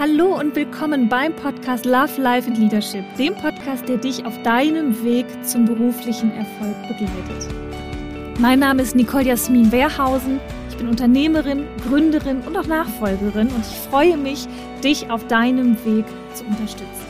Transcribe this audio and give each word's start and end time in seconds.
Hallo 0.00 0.40
und 0.40 0.56
willkommen 0.56 1.10
beim 1.10 1.36
Podcast 1.36 1.84
Love, 1.84 2.18
Life 2.22 2.48
and 2.48 2.56
Leadership, 2.56 3.04
dem 3.18 3.34
Podcast, 3.34 3.86
der 3.86 3.98
dich 3.98 4.24
auf 4.24 4.42
deinem 4.42 5.04
Weg 5.04 5.26
zum 5.44 5.66
beruflichen 5.66 6.32
Erfolg 6.32 6.74
begleitet. 6.88 7.54
Mein 8.38 8.60
Name 8.60 8.80
ist 8.80 8.96
Nicole 8.96 9.24
Jasmin 9.24 9.70
Wehrhausen. 9.70 10.40
Ich 10.70 10.78
bin 10.78 10.88
Unternehmerin, 10.88 11.66
Gründerin 11.86 12.40
und 12.46 12.56
auch 12.56 12.66
Nachfolgerin 12.66 13.48
und 13.48 13.60
ich 13.60 13.90
freue 13.90 14.16
mich, 14.16 14.48
dich 14.82 15.10
auf 15.10 15.26
deinem 15.26 15.76
Weg 15.84 16.06
zu 16.32 16.44
unterstützen. 16.46 17.09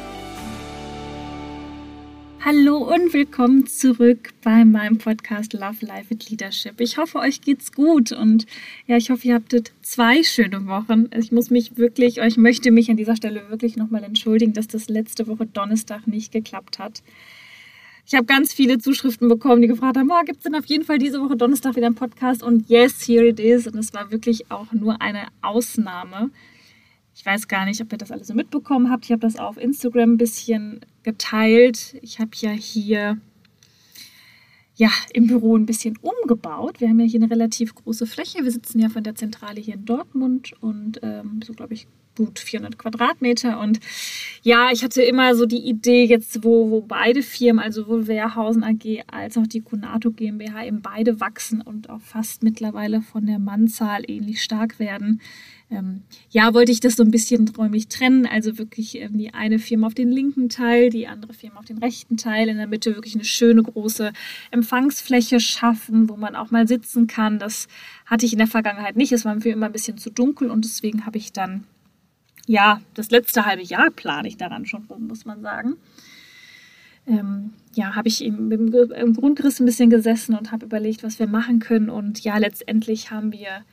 Hallo 2.42 2.78
und 2.78 3.12
willkommen 3.12 3.66
zurück 3.66 4.30
bei 4.42 4.64
meinem 4.64 4.96
Podcast 4.96 5.52
Love 5.52 5.84
Life 5.84 6.08
with 6.08 6.30
Leadership. 6.30 6.80
Ich 6.80 6.96
hoffe, 6.96 7.18
euch 7.18 7.42
geht's 7.42 7.70
gut 7.70 8.12
und 8.12 8.46
ja, 8.86 8.96
ich 8.96 9.10
hoffe, 9.10 9.28
ihr 9.28 9.34
habtet 9.34 9.72
zwei 9.82 10.22
schöne 10.22 10.66
Wochen. 10.66 11.10
Ich 11.14 11.32
muss 11.32 11.50
mich 11.50 11.76
wirklich, 11.76 12.16
ich 12.16 12.38
möchte 12.38 12.70
mich 12.70 12.90
an 12.90 12.96
dieser 12.96 13.14
Stelle 13.14 13.50
wirklich 13.50 13.76
nochmal 13.76 14.04
entschuldigen, 14.04 14.54
dass 14.54 14.68
das 14.68 14.88
letzte 14.88 15.26
Woche 15.26 15.44
Donnerstag 15.44 16.06
nicht 16.06 16.32
geklappt 16.32 16.78
hat. 16.78 17.02
Ich 18.06 18.14
habe 18.14 18.24
ganz 18.24 18.54
viele 18.54 18.78
Zuschriften 18.78 19.28
bekommen, 19.28 19.60
die 19.60 19.68
gefragt 19.68 19.98
haben, 19.98 20.10
oh, 20.10 20.24
gibt 20.24 20.38
es 20.38 20.44
denn 20.44 20.54
auf 20.54 20.64
jeden 20.64 20.84
Fall 20.84 20.96
diese 20.96 21.20
Woche 21.20 21.36
Donnerstag 21.36 21.76
wieder 21.76 21.86
einen 21.86 21.94
Podcast? 21.94 22.42
Und 22.42 22.70
yes, 22.70 23.06
here 23.06 23.26
it 23.26 23.38
is. 23.38 23.66
Und 23.66 23.76
es 23.76 23.92
war 23.92 24.10
wirklich 24.10 24.50
auch 24.50 24.72
nur 24.72 25.02
eine 25.02 25.26
Ausnahme. 25.42 26.30
Ich 27.14 27.26
weiß 27.26 27.48
gar 27.48 27.64
nicht, 27.64 27.80
ob 27.80 27.92
ihr 27.92 27.98
das 27.98 28.10
alles 28.10 28.28
so 28.28 28.34
mitbekommen 28.34 28.90
habt. 28.90 29.04
Ich 29.04 29.12
habe 29.12 29.20
das 29.20 29.36
auf 29.36 29.56
Instagram 29.56 30.12
ein 30.12 30.18
bisschen 30.18 30.80
geteilt. 31.02 31.96
Ich 32.02 32.18
habe 32.18 32.30
ja 32.36 32.50
hier 32.50 33.18
ja, 34.80 34.88
im 35.12 35.26
Büro 35.26 35.58
ein 35.58 35.66
bisschen 35.66 35.98
umgebaut. 36.00 36.80
Wir 36.80 36.88
haben 36.88 37.00
ja 37.00 37.06
hier 37.06 37.20
eine 37.20 37.30
relativ 37.30 37.74
große 37.74 38.06
Fläche. 38.06 38.42
Wir 38.42 38.50
sitzen 38.50 38.78
ja 38.78 38.88
von 38.88 39.04
der 39.04 39.14
Zentrale 39.14 39.60
hier 39.60 39.74
in 39.74 39.84
Dortmund 39.84 40.54
und 40.60 41.00
ähm, 41.02 41.40
so, 41.44 41.52
glaube 41.52 41.74
ich, 41.74 41.86
gut 42.16 42.38
400 42.38 42.78
Quadratmeter. 42.78 43.60
Und 43.60 43.78
ja, 44.42 44.70
ich 44.72 44.82
hatte 44.82 45.02
immer 45.02 45.34
so 45.34 45.44
die 45.44 45.68
Idee, 45.68 46.04
jetzt 46.04 46.44
wo, 46.44 46.70
wo 46.70 46.80
beide 46.80 47.22
Firmen, 47.22 47.62
also 47.62 47.82
sowohl 47.82 48.06
Wehrhausen 48.06 48.64
AG 48.64 49.02
als 49.06 49.36
auch 49.36 49.46
die 49.46 49.60
Kunato 49.60 50.12
GmbH, 50.12 50.64
eben 50.64 50.80
beide 50.80 51.20
wachsen 51.20 51.60
und 51.60 51.90
auch 51.90 52.00
fast 52.00 52.42
mittlerweile 52.42 53.02
von 53.02 53.26
der 53.26 53.38
Mannzahl 53.38 54.02
ähnlich 54.10 54.42
stark 54.42 54.78
werden, 54.78 55.20
ähm, 55.70 56.02
ja, 56.30 56.52
wollte 56.52 56.72
ich 56.72 56.80
das 56.80 56.96
so 56.96 57.04
ein 57.04 57.12
bisschen 57.12 57.48
räumlich 57.48 57.86
trennen. 57.88 58.26
Also 58.26 58.58
wirklich 58.58 59.00
ähm, 59.00 59.16
die 59.16 59.32
eine 59.32 59.58
Firma 59.58 59.86
auf 59.86 59.94
den 59.94 60.10
linken 60.10 60.48
Teil, 60.48 60.90
die 60.90 61.06
andere 61.06 61.32
Firma 61.32 61.60
auf 61.60 61.64
den 61.64 61.78
rechten 61.78 62.16
Teil. 62.16 62.48
In 62.48 62.56
der 62.56 62.66
Mitte 62.66 62.96
wirklich 62.96 63.14
eine 63.14 63.24
schöne 63.24 63.62
große 63.62 64.12
Empfangsfläche 64.50 65.38
schaffen, 65.38 66.08
wo 66.08 66.16
man 66.16 66.34
auch 66.34 66.50
mal 66.50 66.66
sitzen 66.66 67.06
kann. 67.06 67.38
Das 67.38 67.68
hatte 68.04 68.26
ich 68.26 68.32
in 68.32 68.38
der 68.38 68.48
Vergangenheit 68.48 68.96
nicht. 68.96 69.12
Es 69.12 69.24
war 69.24 69.34
mir 69.36 69.52
immer 69.52 69.66
ein 69.66 69.72
bisschen 69.72 69.96
zu 69.96 70.10
dunkel 70.10 70.50
und 70.50 70.64
deswegen 70.64 71.06
habe 71.06 71.18
ich 71.18 71.32
dann, 71.32 71.64
ja, 72.46 72.80
das 72.94 73.10
letzte 73.10 73.46
halbe 73.46 73.62
Jahr 73.62 73.90
plane 73.90 74.26
ich 74.26 74.36
daran 74.36 74.66
schon 74.66 74.84
rum, 74.86 75.06
muss 75.06 75.24
man 75.24 75.40
sagen. 75.40 75.76
Ähm, 77.06 77.52
ja, 77.74 77.94
habe 77.94 78.08
ich 78.08 78.24
im, 78.24 78.50
im, 78.50 79.14
Grundriss 79.14 79.60
ein 79.60 79.66
bisschen 79.66 79.88
gesessen 79.88 80.34
und 80.36 80.50
habe 80.50 80.66
überlegt, 80.66 81.04
was 81.04 81.18
wir 81.20 81.28
machen 81.28 81.60
können. 81.60 81.90
Und 81.90 82.24
ja, 82.24 82.38
letztendlich 82.38 83.10
haben 83.10 83.32
wir 83.32 83.64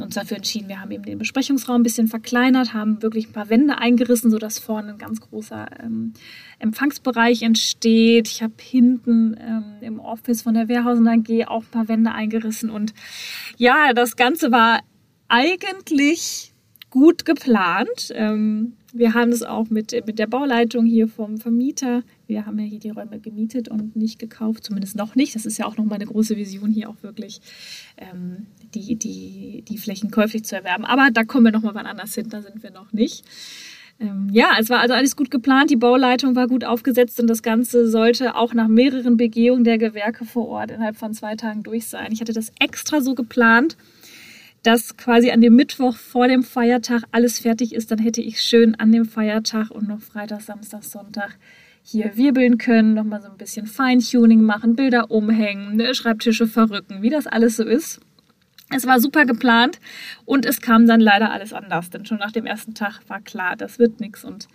uns 0.00 0.14
dafür 0.14 0.38
entschieden, 0.38 0.68
wir 0.68 0.80
haben 0.80 0.90
eben 0.90 1.04
den 1.04 1.18
Besprechungsraum 1.18 1.80
ein 1.80 1.82
bisschen 1.82 2.08
verkleinert, 2.08 2.72
haben 2.72 3.02
wirklich 3.02 3.28
ein 3.28 3.32
paar 3.32 3.48
Wände 3.50 3.78
eingerissen, 3.78 4.30
sodass 4.30 4.58
vorne 4.58 4.92
ein 4.92 4.98
ganz 4.98 5.20
großer 5.20 5.66
ähm, 5.82 6.14
Empfangsbereich 6.58 7.42
entsteht. 7.42 8.28
Ich 8.28 8.42
habe 8.42 8.54
hinten 8.60 9.36
ähm, 9.38 9.64
im 9.80 10.00
Office 10.00 10.42
von 10.42 10.54
der 10.54 10.68
Wehrhausen 10.68 11.06
AG 11.06 11.46
auch 11.46 11.62
ein 11.62 11.70
paar 11.70 11.88
Wände 11.88 12.12
eingerissen 12.12 12.70
und 12.70 12.94
ja, 13.56 13.92
das 13.92 14.16
Ganze 14.16 14.50
war 14.52 14.80
eigentlich 15.28 16.52
gut 16.90 17.24
geplant. 17.24 18.12
Ähm, 18.12 18.74
wir 18.92 19.14
haben 19.14 19.30
es 19.30 19.42
auch 19.42 19.68
mit, 19.68 19.92
mit 20.06 20.18
der 20.18 20.26
Bauleitung 20.26 20.86
hier 20.86 21.08
vom 21.08 21.38
Vermieter. 21.38 22.02
Wir 22.28 22.44
haben 22.44 22.58
ja 22.58 22.66
hier 22.66 22.78
die 22.78 22.90
Räume 22.90 23.18
gemietet 23.18 23.68
und 23.68 23.96
nicht 23.96 24.18
gekauft, 24.18 24.62
zumindest 24.62 24.96
noch 24.96 25.14
nicht. 25.14 25.34
Das 25.34 25.46
ist 25.46 25.56
ja 25.56 25.64
auch 25.64 25.78
noch 25.78 25.86
mal 25.86 25.94
eine 25.94 26.04
große 26.04 26.36
Vision, 26.36 26.70
hier 26.70 26.90
auch 26.90 27.02
wirklich 27.02 27.40
ähm, 27.96 28.46
die, 28.74 28.96
die, 28.96 29.64
die 29.66 29.78
Flächen 29.78 30.10
käuflich 30.10 30.44
zu 30.44 30.54
erwerben. 30.54 30.84
Aber 30.84 31.08
da 31.10 31.24
kommen 31.24 31.46
wir 31.46 31.52
noch 31.52 31.62
mal 31.62 31.74
wann 31.74 31.86
anders 31.86 32.14
hin, 32.14 32.28
da 32.28 32.42
sind 32.42 32.62
wir 32.62 32.70
noch 32.70 32.92
nicht. 32.92 33.24
Ähm, 33.98 34.28
ja, 34.30 34.56
es 34.60 34.68
war 34.68 34.80
also 34.80 34.92
alles 34.92 35.16
gut 35.16 35.30
geplant, 35.30 35.70
die 35.70 35.76
Bauleitung 35.76 36.36
war 36.36 36.48
gut 36.48 36.64
aufgesetzt 36.64 37.18
und 37.18 37.28
das 37.28 37.42
Ganze 37.42 37.88
sollte 37.88 38.36
auch 38.36 38.52
nach 38.52 38.68
mehreren 38.68 39.16
Begehungen 39.16 39.64
der 39.64 39.78
Gewerke 39.78 40.26
vor 40.26 40.48
Ort 40.48 40.70
innerhalb 40.70 40.96
von 40.96 41.14
zwei 41.14 41.34
Tagen 41.34 41.62
durch 41.62 41.86
sein. 41.86 42.12
Ich 42.12 42.20
hatte 42.20 42.34
das 42.34 42.52
extra 42.60 43.00
so 43.00 43.14
geplant, 43.14 43.78
dass 44.62 44.98
quasi 44.98 45.30
an 45.30 45.40
dem 45.40 45.56
Mittwoch 45.56 45.96
vor 45.96 46.28
dem 46.28 46.42
Feiertag 46.42 47.04
alles 47.10 47.38
fertig 47.38 47.74
ist. 47.74 47.90
Dann 47.90 47.98
hätte 47.98 48.20
ich 48.20 48.42
schön 48.42 48.74
an 48.74 48.92
dem 48.92 49.06
Feiertag 49.06 49.70
und 49.70 49.88
noch 49.88 50.00
Freitag, 50.00 50.42
Samstag, 50.42 50.84
Sonntag 50.84 51.38
hier 51.90 52.16
wirbeln 52.18 52.58
können, 52.58 52.92
nochmal 52.92 53.22
so 53.22 53.28
ein 53.28 53.38
bisschen 53.38 53.66
Feintuning 53.66 54.42
machen, 54.42 54.76
Bilder 54.76 55.10
umhängen, 55.10 55.76
ne, 55.76 55.94
Schreibtische 55.94 56.46
verrücken, 56.46 57.00
wie 57.00 57.08
das 57.08 57.26
alles 57.26 57.56
so 57.56 57.64
ist. 57.64 58.00
Es 58.70 58.86
war 58.86 59.00
super 59.00 59.24
geplant 59.24 59.80
und 60.26 60.44
es 60.44 60.60
kam 60.60 60.86
dann 60.86 61.00
leider 61.00 61.32
alles 61.32 61.54
anders, 61.54 61.88
denn 61.88 62.04
schon 62.04 62.18
nach 62.18 62.32
dem 62.32 62.44
ersten 62.44 62.74
Tag 62.74 63.00
war 63.08 63.22
klar, 63.22 63.56
das 63.56 63.78
wird 63.78 64.00
nichts 64.00 64.22
und 64.22 64.48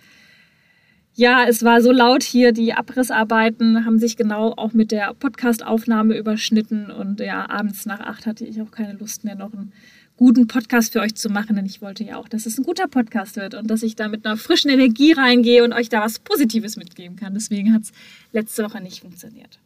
ja, 1.16 1.44
es 1.44 1.64
war 1.64 1.80
so 1.80 1.90
laut 1.90 2.22
hier, 2.22 2.52
die 2.52 2.72
Abrissarbeiten 2.72 3.84
haben 3.84 3.98
sich 3.98 4.16
genau 4.16 4.52
auch 4.56 4.72
mit 4.72 4.92
der 4.92 5.14
Podcastaufnahme 5.14 6.16
überschnitten 6.16 6.90
und 6.90 7.18
ja, 7.20 7.48
abends 7.50 7.84
nach 7.86 8.00
acht 8.00 8.26
hatte 8.26 8.44
ich 8.44 8.60
auch 8.62 8.70
keine 8.70 8.92
Lust 8.94 9.24
mehr, 9.24 9.34
noch 9.34 9.52
einen 9.52 9.72
guten 10.16 10.46
Podcast 10.46 10.92
für 10.92 11.00
euch 11.00 11.14
zu 11.14 11.28
machen, 11.28 11.56
denn 11.56 11.66
ich 11.66 11.82
wollte 11.82 12.04
ja 12.04 12.16
auch, 12.16 12.28
dass 12.28 12.46
es 12.46 12.58
ein 12.58 12.64
guter 12.64 12.86
Podcast 12.86 13.36
wird 13.36 13.54
und 13.54 13.68
dass 13.68 13.82
ich 13.82 13.96
da 13.96 14.08
mit 14.08 14.24
einer 14.24 14.36
frischen 14.36 14.70
Energie 14.70 15.12
reingehe 15.12 15.64
und 15.64 15.72
euch 15.72 15.88
da 15.88 16.00
was 16.00 16.20
Positives 16.20 16.76
mitgeben 16.76 17.16
kann. 17.16 17.34
Deswegen 17.34 17.72
hat 17.72 17.82
es 17.82 17.92
letzte 18.32 18.64
Woche 18.64 18.80
nicht 18.80 19.00
funktioniert. 19.00 19.58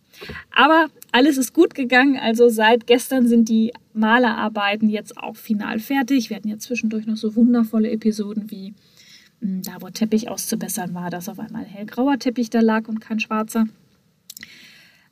Aber 0.51 0.89
alles 1.13 1.37
ist 1.37 1.53
gut 1.53 1.75
gegangen. 1.75 2.17
Also 2.17 2.49
seit 2.49 2.87
gestern 2.87 3.29
sind 3.29 3.49
die 3.49 3.73
Malerarbeiten 3.93 4.89
jetzt 4.89 5.17
auch 5.19 5.37
final 5.37 5.79
fertig. 5.79 6.31
Wir 6.31 6.37
hatten 6.37 6.49
ja 6.49 6.59
zwischendurch 6.59 7.07
noch 7.07 7.17
so 7.17 7.37
wundervolle 7.37 7.91
Episoden 7.91 8.51
wie 8.51 8.75
hm, 9.41 9.63
da, 9.63 9.77
wo 9.81 9.91
Teppich 9.91 10.29
auszubessern 10.29 10.95
war, 10.95 11.11
dass 11.11 11.29
auf 11.29 11.39
einmal 11.39 11.63
ein 11.63 11.71
hellgrauer 11.71 12.19
Teppich 12.19 12.51
da 12.51 12.61
lag 12.61 12.89
und 12.89 13.01
kein 13.01 13.21
schwarzer. 13.21 13.67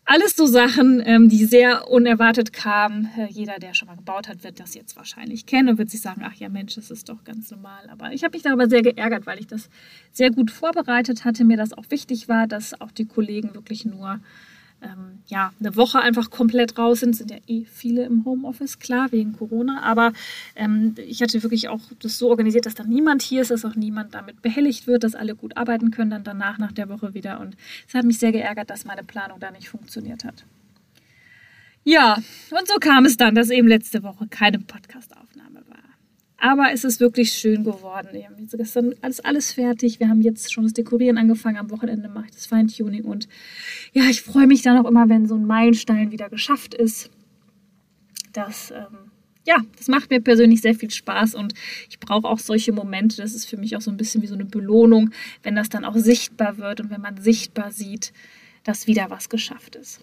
Alles 0.09 0.37
so 0.37 0.47
Sachen, 0.47 1.03
ähm, 1.05 1.29
die 1.29 1.47
sehr 1.47 1.91
unerwartet 1.91 2.53
kamen. 2.53 3.11
Äh, 3.19 3.27
jeder, 3.29 3.59
der 3.59 3.75
schon 3.75 3.89
mal 3.89 3.97
gebaut 3.97 4.29
hat, 4.29 4.45
wird 4.45 4.61
das 4.61 4.77
jetzt 4.77 4.95
wahrscheinlich 4.95 5.47
kennen 5.47 5.69
und 5.69 5.79
wird 5.79 5.91
sich 5.91 6.01
sagen, 6.01 6.23
ach 6.25 6.35
ja 6.35 6.49
Mensch, 6.49 6.77
das 6.77 6.93
ist 6.93 7.09
doch 7.09 7.25
ganz 7.25 7.51
normal. 7.51 7.91
Aber 7.91 8.13
ich 8.13 8.23
habe 8.23 8.37
mich 8.37 8.45
darüber 8.45 8.69
sehr 8.69 8.83
geärgert, 8.83 9.27
weil 9.27 9.41
ich 9.41 9.49
das 9.49 9.69
sehr 10.13 10.31
gut 10.31 10.53
vorbereitet 10.53 11.25
hatte, 11.25 11.45
mir 11.45 11.57
das 11.57 11.73
auch 11.73 11.87
wichtig 11.89 12.29
war, 12.29 12.47
dass 12.47 12.81
auch 12.81 12.93
die 12.93 13.07
Kollegen 13.07 13.53
wirklich 13.55 13.85
nur 13.85 14.21
ähm, 14.83 15.19
ja, 15.27 15.53
eine 15.59 15.77
Woche 15.77 16.01
einfach 16.01 16.31
komplett 16.31 16.79
raus 16.79 17.01
sind, 17.01 17.17
sind 17.17 17.31
ja 17.31 17.39
eh 17.47 17.65
viele 17.65 18.05
im 18.05 18.25
Homeoffice, 18.25 18.79
klar, 18.79 19.11
wegen 19.13 19.33
Corona. 19.33 19.83
Aber 19.83 20.13
ähm, 20.55 20.95
ich 21.07 21.23
hatte 21.23 21.43
wirklich 21.43 21.69
auch 21.69 21.81
das 22.01 22.19
so 22.19 22.29
organisiert, 22.29 22.67
dass 22.67 22.75
dann 22.75 22.89
niemand 22.89 23.23
hier 23.23 23.43
ist, 23.43 23.51
dass 23.51 23.65
auch 23.65 23.75
niemand 23.75 24.15
damit 24.15 24.43
behelligt 24.43 24.87
wird, 24.87 25.05
dass 25.05 25.15
alle 25.15 25.35
gut 25.35 25.57
arbeiten 25.57 25.91
können, 25.91 26.11
dann 26.11 26.25
danach 26.25 26.59
nach 26.59 26.73
der 26.73 26.89
Woche 26.89 27.15
wieder. 27.15 27.41
Und 27.41 27.57
es 27.89 27.95
hat 27.95 28.05
mich 28.05 28.19
sehr 28.19 28.33
geärgert, 28.33 28.71
dass 28.71 28.85
meine 28.85 29.05
Planung 29.05 29.41
da 29.41 29.51
nicht 29.51 29.69
funktioniert 29.69 30.25
hat. 30.25 30.45
Ja, 31.85 32.17
und 32.51 32.67
so 32.67 32.75
kam 32.81 33.05
es 33.05 33.17
dann, 33.17 33.37
dass 33.37 33.49
eben 33.49 33.69
letzte 33.69 34.03
Woche 34.03 34.27
keine 34.29 34.59
Podcastaufnahme 34.59 35.63
war. 35.69 35.76
Aber 36.39 36.71
es 36.73 36.85
ist 36.85 37.01
wirklich 37.01 37.33
schön 37.33 37.65
geworden. 37.65 38.09
Wir 38.13 38.27
haben 38.27 38.37
jetzt 38.39 38.57
gestern 38.57 38.95
alles, 39.01 39.21
alles 39.21 39.53
fertig. 39.53 40.01
Wir 40.01 40.09
haben 40.09 40.21
jetzt 40.21 40.53
schon 40.53 40.65
das 40.65 40.75
Dekorieren 40.75 41.17
angefangen. 41.17 41.57
Am 41.57 41.71
Wochenende 41.71 42.09
mache 42.09 42.27
ich 42.27 42.33
das 42.33 42.47
Feintuning. 42.47 43.05
Und 43.05 43.27
ja, 43.93 44.05
ich 44.05 44.21
freue 44.21 44.47
mich 44.47 44.63
dann 44.63 44.79
auch 44.79 44.89
immer, 44.89 45.09
wenn 45.09 45.27
so 45.27 45.35
ein 45.35 45.47
Meilenstein 45.47 46.11
wieder 46.11 46.29
geschafft 46.29 46.75
ist. 46.75 47.11
Das, 48.35 48.71
ähm, 48.71 49.11
ja, 49.47 49.57
das 49.79 49.89
macht 49.89 50.11
mir 50.11 50.21
persönlich 50.21 50.61
sehr 50.61 50.75
viel 50.75 50.91
Spaß. 50.91 51.35
Und 51.35 51.55
ich 51.89 51.99
brauche 52.01 52.29
auch 52.29 52.39
solche 52.39 52.73
Momente. 52.73 53.17
Das 53.17 53.33
ist 53.33 53.47
für 53.47 53.57
mich 53.57 53.75
auch 53.75 53.81
so 53.81 53.91
ein 53.91 53.97
bisschen 53.97 54.21
wie 54.21 54.27
so 54.27 54.35
eine 54.35 54.45
Belohnung, 54.45 55.11
wenn 55.43 55.57
das 55.57 55.71
dann 55.71 55.87
auch 55.87 55.97
sichtbar 55.97 56.59
wird 56.59 56.81
und 56.81 56.91
wenn 56.91 57.01
man 57.01 57.17
sichtbar 57.17 57.73
sieht, 57.73 58.13
dass 58.63 58.87
wieder 58.87 59.09
was 59.09 59.31
geschafft 59.31 59.75
ist. 59.75 60.01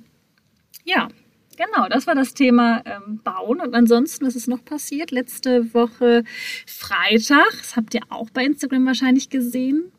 Ja, 0.84 1.10
Genau, 1.58 1.88
das 1.90 2.08
war 2.08 2.16
das 2.16 2.34
Thema 2.34 2.82
ähm, 2.86 3.20
Bauen. 3.24 3.60
Und 3.60 3.76
ansonsten, 3.76 4.26
was 4.26 4.36
ist 4.36 4.48
noch 4.48 4.64
passiert? 4.64 5.12
Letzte 5.12 5.74
Woche 5.74 6.24
Freitag, 6.66 7.52
das 7.52 7.76
habt 7.76 7.94
ihr 7.94 8.02
auch 8.10 8.30
bei 8.30 8.44
Instagram 8.46 8.86
wahrscheinlich 8.86 9.30
gesehen, 9.30 9.92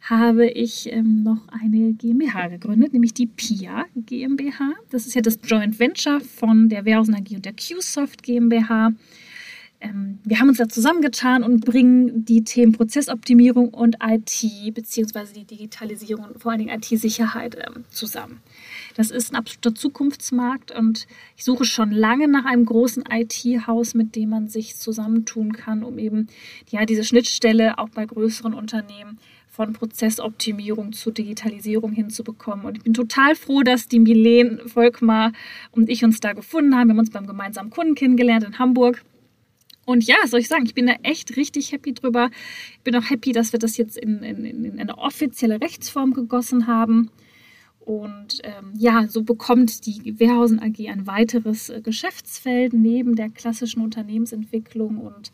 habe 0.00 0.46
ich 0.46 0.92
ähm, 0.92 1.22
noch 1.24 1.48
eine 1.48 1.92
GmbH 1.92 2.48
gegründet, 2.48 2.92
nämlich 2.92 3.14
die 3.14 3.26
PIA 3.26 3.86
GmbH. 3.96 4.74
Das 4.90 5.06
ist 5.06 5.14
ja 5.14 5.22
das 5.22 5.38
Joint 5.42 5.78
Venture 5.80 6.20
von 6.20 6.68
der 6.68 6.84
Wehrhausen 6.84 7.14
AG 7.14 7.34
und 7.34 7.44
der 7.44 7.54
QSoft 7.54 8.22
GmbH. 8.22 8.92
Ähm, 9.86 10.18
wir 10.24 10.40
haben 10.40 10.48
uns 10.48 10.58
da 10.58 10.68
zusammengetan 10.68 11.42
und 11.42 11.64
bringen 11.64 12.24
die 12.24 12.44
Themen 12.44 12.72
Prozessoptimierung 12.72 13.68
und 13.68 13.96
IT 14.02 14.74
beziehungsweise 14.74 15.34
die 15.34 15.44
Digitalisierung 15.44 16.26
und 16.26 16.40
vor 16.40 16.52
allen 16.52 16.60
Dingen 16.60 16.76
IT-Sicherheit 16.76 17.56
ähm, 17.56 17.84
zusammen. 17.90 18.40
Das 18.96 19.10
ist 19.10 19.32
ein 19.32 19.36
absoluter 19.36 19.74
Zukunftsmarkt 19.74 20.72
und 20.72 21.06
ich 21.36 21.44
suche 21.44 21.64
schon 21.64 21.90
lange 21.90 22.28
nach 22.28 22.44
einem 22.44 22.64
großen 22.64 23.04
IT-Haus, 23.10 23.94
mit 23.94 24.16
dem 24.16 24.30
man 24.30 24.48
sich 24.48 24.76
zusammentun 24.76 25.52
kann, 25.52 25.82
um 25.82 25.98
eben 25.98 26.28
ja 26.70 26.84
diese 26.84 27.04
Schnittstelle 27.04 27.78
auch 27.78 27.88
bei 27.90 28.06
größeren 28.06 28.54
Unternehmen 28.54 29.18
von 29.56 29.72
Prozessoptimierung 29.72 30.92
zu 30.92 31.10
Digitalisierung 31.10 31.92
hinzubekommen. 31.92 32.66
Und 32.66 32.76
ich 32.76 32.84
bin 32.84 32.92
total 32.92 33.34
froh, 33.34 33.62
dass 33.62 33.88
die 33.88 34.00
Milen 34.00 34.60
Volkmar 34.68 35.32
und 35.70 35.88
ich 35.88 36.04
uns 36.04 36.20
da 36.20 36.34
gefunden 36.34 36.76
haben. 36.76 36.88
Wir 36.88 36.92
haben 36.92 36.98
uns 36.98 37.10
beim 37.10 37.26
gemeinsamen 37.26 37.70
Kunden 37.70 37.94
kennengelernt 37.94 38.44
in 38.44 38.58
Hamburg. 38.58 39.02
Und 39.86 40.04
ja, 40.04 40.16
soll 40.26 40.40
ich 40.40 40.48
sagen, 40.48 40.66
ich 40.66 40.74
bin 40.74 40.86
da 40.86 40.94
echt 41.02 41.36
richtig 41.36 41.72
happy 41.72 41.94
drüber. 41.94 42.28
Ich 42.72 42.80
bin 42.80 42.94
auch 42.96 43.08
happy, 43.08 43.32
dass 43.32 43.52
wir 43.52 43.58
das 43.58 43.76
jetzt 43.76 43.96
in, 43.96 44.22
in, 44.22 44.44
in 44.64 44.78
eine 44.78 44.98
offizielle 44.98 45.60
Rechtsform 45.60 46.12
gegossen 46.12 46.66
haben. 46.66 47.10
Und 47.78 48.40
ähm, 48.42 48.72
ja, 48.76 49.06
so 49.06 49.22
bekommt 49.22 49.86
die 49.86 50.18
Wehrhausen 50.18 50.58
AG 50.58 50.88
ein 50.88 51.06
weiteres 51.06 51.70
äh, 51.70 51.80
Geschäftsfeld 51.80 52.72
neben 52.72 53.14
der 53.14 53.30
klassischen 53.30 53.80
Unternehmensentwicklung 53.80 54.98
und 54.98 55.30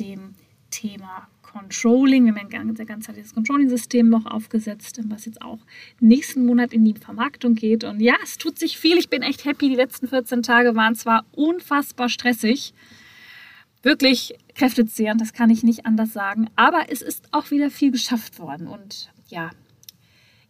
dem 0.00 0.34
Thema 0.70 1.28
Controlling. 1.42 2.24
Wir 2.24 2.34
haben 2.34 2.76
ein 2.76 2.86
ganzheitliches 2.86 3.34
Controlling-System 3.34 4.08
noch 4.08 4.26
aufgesetzt, 4.26 5.00
was 5.04 5.26
jetzt 5.26 5.40
auch 5.40 5.60
nächsten 6.00 6.44
Monat 6.44 6.72
in 6.72 6.84
die 6.84 6.94
Vermarktung 6.94 7.54
geht. 7.54 7.84
Und 7.84 8.00
ja, 8.00 8.14
es 8.20 8.36
tut 8.36 8.58
sich 8.58 8.78
viel. 8.78 8.98
Ich 8.98 9.08
bin 9.08 9.22
echt 9.22 9.44
happy. 9.44 9.68
Die 9.68 9.76
letzten 9.76 10.08
14 10.08 10.42
Tage 10.42 10.74
waren 10.74 10.96
zwar 10.96 11.24
unfassbar 11.32 12.08
stressig, 12.08 12.74
wirklich 13.86 14.34
kräftezehrend, 14.54 15.20
das 15.20 15.32
kann 15.32 15.48
ich 15.48 15.62
nicht 15.62 15.86
anders 15.86 16.12
sagen. 16.12 16.50
Aber 16.56 16.86
es 16.90 17.00
ist 17.00 17.24
auch 17.30 17.50
wieder 17.50 17.70
viel 17.70 17.92
geschafft 17.92 18.38
worden. 18.38 18.66
Und 18.66 19.10
ja, 19.28 19.50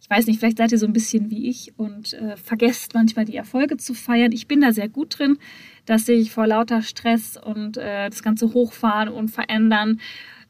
ich 0.01 0.09
weiß 0.09 0.25
nicht, 0.25 0.39
vielleicht 0.39 0.57
seid 0.57 0.71
ihr 0.71 0.79
so 0.79 0.87
ein 0.87 0.93
bisschen 0.93 1.29
wie 1.29 1.47
ich 1.47 1.77
und 1.77 2.13
äh, 2.13 2.35
vergesst 2.35 2.95
manchmal 2.95 3.25
die 3.25 3.35
Erfolge 3.35 3.77
zu 3.77 3.93
feiern. 3.93 4.31
Ich 4.31 4.47
bin 4.47 4.59
da 4.59 4.73
sehr 4.73 4.89
gut 4.89 5.19
drin, 5.19 5.37
dass 5.85 6.09
ich 6.09 6.31
vor 6.31 6.47
lauter 6.47 6.81
Stress 6.81 7.37
und 7.37 7.77
äh, 7.77 8.09
das 8.09 8.23
ganze 8.23 8.53
Hochfahren 8.53 9.07
und 9.07 9.29
Verändern 9.29 10.01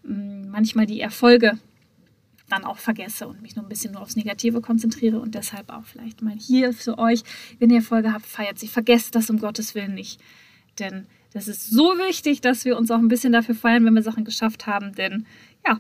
manchmal 0.04 0.86
die 0.86 1.02
Erfolge 1.02 1.60
dann 2.48 2.64
auch 2.64 2.78
vergesse 2.78 3.28
und 3.28 3.42
mich 3.42 3.58
nur 3.58 3.66
ein 3.66 3.70
bisschen 3.70 3.92
nur 3.92 4.02
aufs 4.02 4.16
Negative 4.16 4.62
konzentriere 4.62 5.20
und 5.20 5.36
deshalb 5.36 5.70
auch 5.70 5.84
vielleicht 5.84 6.22
mal 6.22 6.38
hier 6.40 6.72
für 6.72 6.98
euch, 6.98 7.24
wenn 7.60 7.70
ihr 7.70 7.78
Erfolge 7.78 8.14
habt, 8.14 8.26
feiert 8.26 8.58
sie. 8.58 8.70
Vergesst 8.70 9.16
das 9.16 9.30
um 9.30 9.40
Gottes 9.40 9.76
Willen 9.76 9.94
nicht. 9.94 10.22
Denn 10.80 11.08
das 11.34 11.48
ist 11.48 11.70
so 11.70 11.98
wichtig, 11.98 12.42
dass 12.42 12.66
wir 12.66 12.78
uns 12.78 12.92
auch 12.92 13.00
ein 13.00 13.08
bisschen 13.08 13.34
dafür 13.34 13.56
feiern, 13.56 13.86
wenn 13.86 13.94
wir 13.94 14.02
Sachen 14.02 14.26
geschafft 14.26 14.68
haben. 14.68 14.94
Denn 14.94 15.26
ja, 15.66 15.80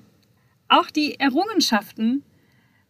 auch 0.67 0.89
die 0.91 1.19
Errungenschaften 1.19 2.23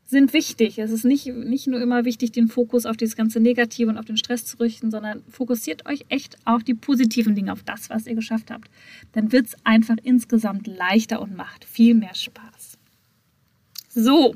sind 0.08 0.32
wichtig. 0.34 0.80
Es 0.80 0.92
ist 0.92 1.04
nicht, 1.04 1.28
nicht 1.28 1.68
nur 1.68 1.82
immer 1.82 2.06
wichtig, 2.06 2.32
den 2.32 2.48
Fokus 2.48 2.86
auf 2.86 2.96
dieses 2.96 3.16
ganze 3.18 3.40
Negative 3.40 3.90
und 3.90 3.98
auf 3.98 4.06
den 4.06 4.18
Stress 4.18 4.46
zu 4.46 4.58
richten, 4.58 4.90
sondern 4.90 5.22
fokussiert 5.30 5.86
euch 5.86 6.06
echt 6.08 6.38
auf 6.46 6.64
die 6.64 6.74
positiven 6.74 7.36
Dinge, 7.36 7.52
auf 7.52 7.64
das, 7.64 7.90
was 7.90 8.08
ihr 8.08 8.16
geschafft 8.16 8.50
habt. 8.50 8.70
Dann 9.12 9.32
wird 9.34 9.48
es 9.48 9.56
einfach 9.66 9.98
insgesamt 10.04 10.66
leichter 10.66 11.22
und 11.22 11.36
macht 11.36 11.66
viel 11.66 11.94
mehr 11.94 12.16
Spaß. 12.16 12.78
So, 13.90 14.36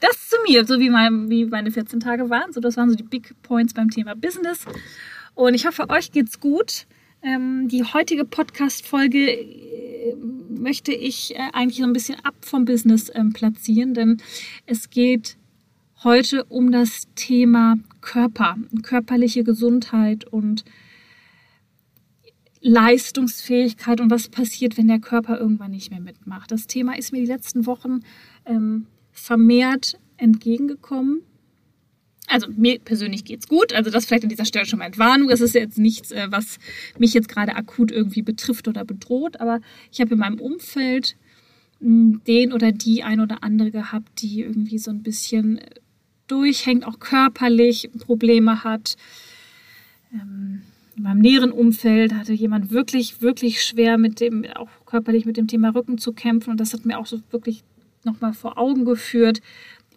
das 0.00 0.28
zu 0.28 0.36
mir, 0.48 0.66
so 0.66 0.80
wie, 0.80 0.90
mein, 0.90 1.30
wie 1.30 1.44
meine 1.44 1.70
14 1.70 2.00
Tage 2.00 2.28
waren. 2.28 2.52
So, 2.52 2.60
das 2.60 2.76
waren 2.76 2.90
so 2.90 2.96
die 2.96 3.02
Big 3.04 3.34
Points 3.42 3.74
beim 3.74 3.90
Thema 3.90 4.16
Business. 4.16 4.64
Und 5.34 5.54
ich 5.54 5.66
hoffe, 5.66 5.88
euch 5.88 6.10
geht's 6.10 6.40
gut. 6.40 6.86
Ähm, 7.22 7.68
die 7.68 7.84
heutige 7.84 8.24
Podcast-Folge 8.24 9.30
äh, 9.30 10.16
möchte 10.48 10.92
ich 10.92 11.34
äh, 11.36 11.38
eigentlich 11.52 11.78
so 11.78 11.84
ein 11.84 11.92
bisschen 11.92 12.18
ab 12.24 12.34
vom 12.40 12.64
Business 12.64 13.10
ähm, 13.14 13.32
platzieren, 13.32 13.94
denn 13.94 14.16
es 14.66 14.90
geht 14.90 15.36
heute 16.02 16.44
um 16.44 16.72
das 16.72 17.06
Thema 17.14 17.76
Körper, 18.00 18.56
körperliche 18.82 19.44
Gesundheit 19.44 20.24
und 20.24 20.64
Leistungsfähigkeit 22.60 24.00
und 24.00 24.10
was 24.10 24.28
passiert, 24.28 24.76
wenn 24.76 24.88
der 24.88 24.98
Körper 25.00 25.38
irgendwann 25.38 25.70
nicht 25.70 25.90
mehr 25.90 26.00
mitmacht. 26.00 26.50
Das 26.50 26.66
Thema 26.66 26.98
ist 26.98 27.12
mir 27.12 27.20
die 27.20 27.26
letzten 27.26 27.66
Wochen 27.66 28.00
ähm, 28.46 28.86
vermehrt 29.12 29.98
entgegengekommen 30.16 31.22
also 32.32 32.48
mir 32.56 32.78
persönlich 32.78 33.24
geht's 33.24 33.48
gut. 33.48 33.72
Also 33.72 33.90
das 33.90 34.06
vielleicht 34.06 34.24
an 34.24 34.30
dieser 34.30 34.44
Stelle 34.44 34.66
schon 34.66 34.78
mal 34.78 34.86
Entwarnung. 34.86 35.28
Das 35.28 35.40
ist 35.40 35.54
jetzt 35.54 35.78
nichts, 35.78 36.10
äh, 36.12 36.26
was 36.30 36.58
mich 36.98 37.14
jetzt 37.14 37.28
gerade 37.28 37.54
akut 37.56 37.90
irgendwie 37.90 38.22
betrifft 38.22 38.68
oder 38.68 38.84
bedroht. 38.84 39.40
Aber 39.40 39.60
ich 39.90 40.00
habe 40.00 40.14
in 40.14 40.18
meinem 40.18 40.40
Umfeld 40.40 41.16
hm, 41.80 42.22
den 42.26 42.52
oder 42.52 42.72
die 42.72 43.02
ein 43.02 43.20
oder 43.20 43.42
andere 43.42 43.70
gehabt, 43.70 44.22
die 44.22 44.40
irgendwie 44.40 44.78
so 44.78 44.90
ein 44.90 45.02
bisschen 45.02 45.60
durchhängt, 46.26 46.86
auch 46.86 46.98
körperlich 46.98 47.90
Probleme 47.98 48.64
hat. 48.64 48.96
Ähm, 50.12 50.62
in 50.96 51.02
meinem 51.04 51.20
näheren 51.20 51.52
Umfeld 51.52 52.14
hatte 52.14 52.32
jemand 52.32 52.70
wirklich, 52.70 53.22
wirklich 53.22 53.62
schwer 53.62 53.96
mit 53.96 54.20
dem, 54.20 54.44
auch 54.54 54.68
körperlich 54.84 55.24
mit 55.24 55.36
dem 55.36 55.46
Thema 55.46 55.70
Rücken 55.70 55.98
zu 55.98 56.12
kämpfen. 56.12 56.50
Und 56.50 56.60
das 56.60 56.72
hat 56.72 56.84
mir 56.84 56.98
auch 56.98 57.06
so 57.06 57.20
wirklich 57.30 57.64
nochmal 58.04 58.34
vor 58.34 58.58
Augen 58.58 58.84
geführt, 58.84 59.40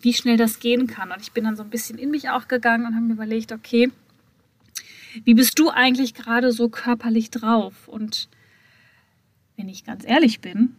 wie 0.02 0.14
schnell 0.14 0.38
das 0.38 0.60
gehen 0.60 0.88
kann. 0.88 1.12
Und 1.12 1.22
ich 1.22 1.32
bin 1.32 1.44
dann 1.44 1.56
so 1.56 1.64
ein 1.64 1.70
bisschen 1.70 1.98
in 1.98 2.12
mich 2.12 2.30
auch 2.30 2.48
gegangen 2.48 2.86
und 2.86 2.96
habe 2.96 3.06
mir 3.06 3.14
überlegt, 3.14 3.52
okay, 3.52 3.92
wie 5.24 5.34
bist 5.34 5.58
du 5.60 5.70
eigentlich 5.70 6.14
gerade 6.14 6.52
so 6.52 6.70
körperlich 6.70 7.32
drauf? 7.32 7.88
Und 7.88 8.30
wenn 9.56 9.70
ich 9.70 9.86
ganz 9.86 10.06
ehrlich 10.06 10.42
bin, 10.42 10.76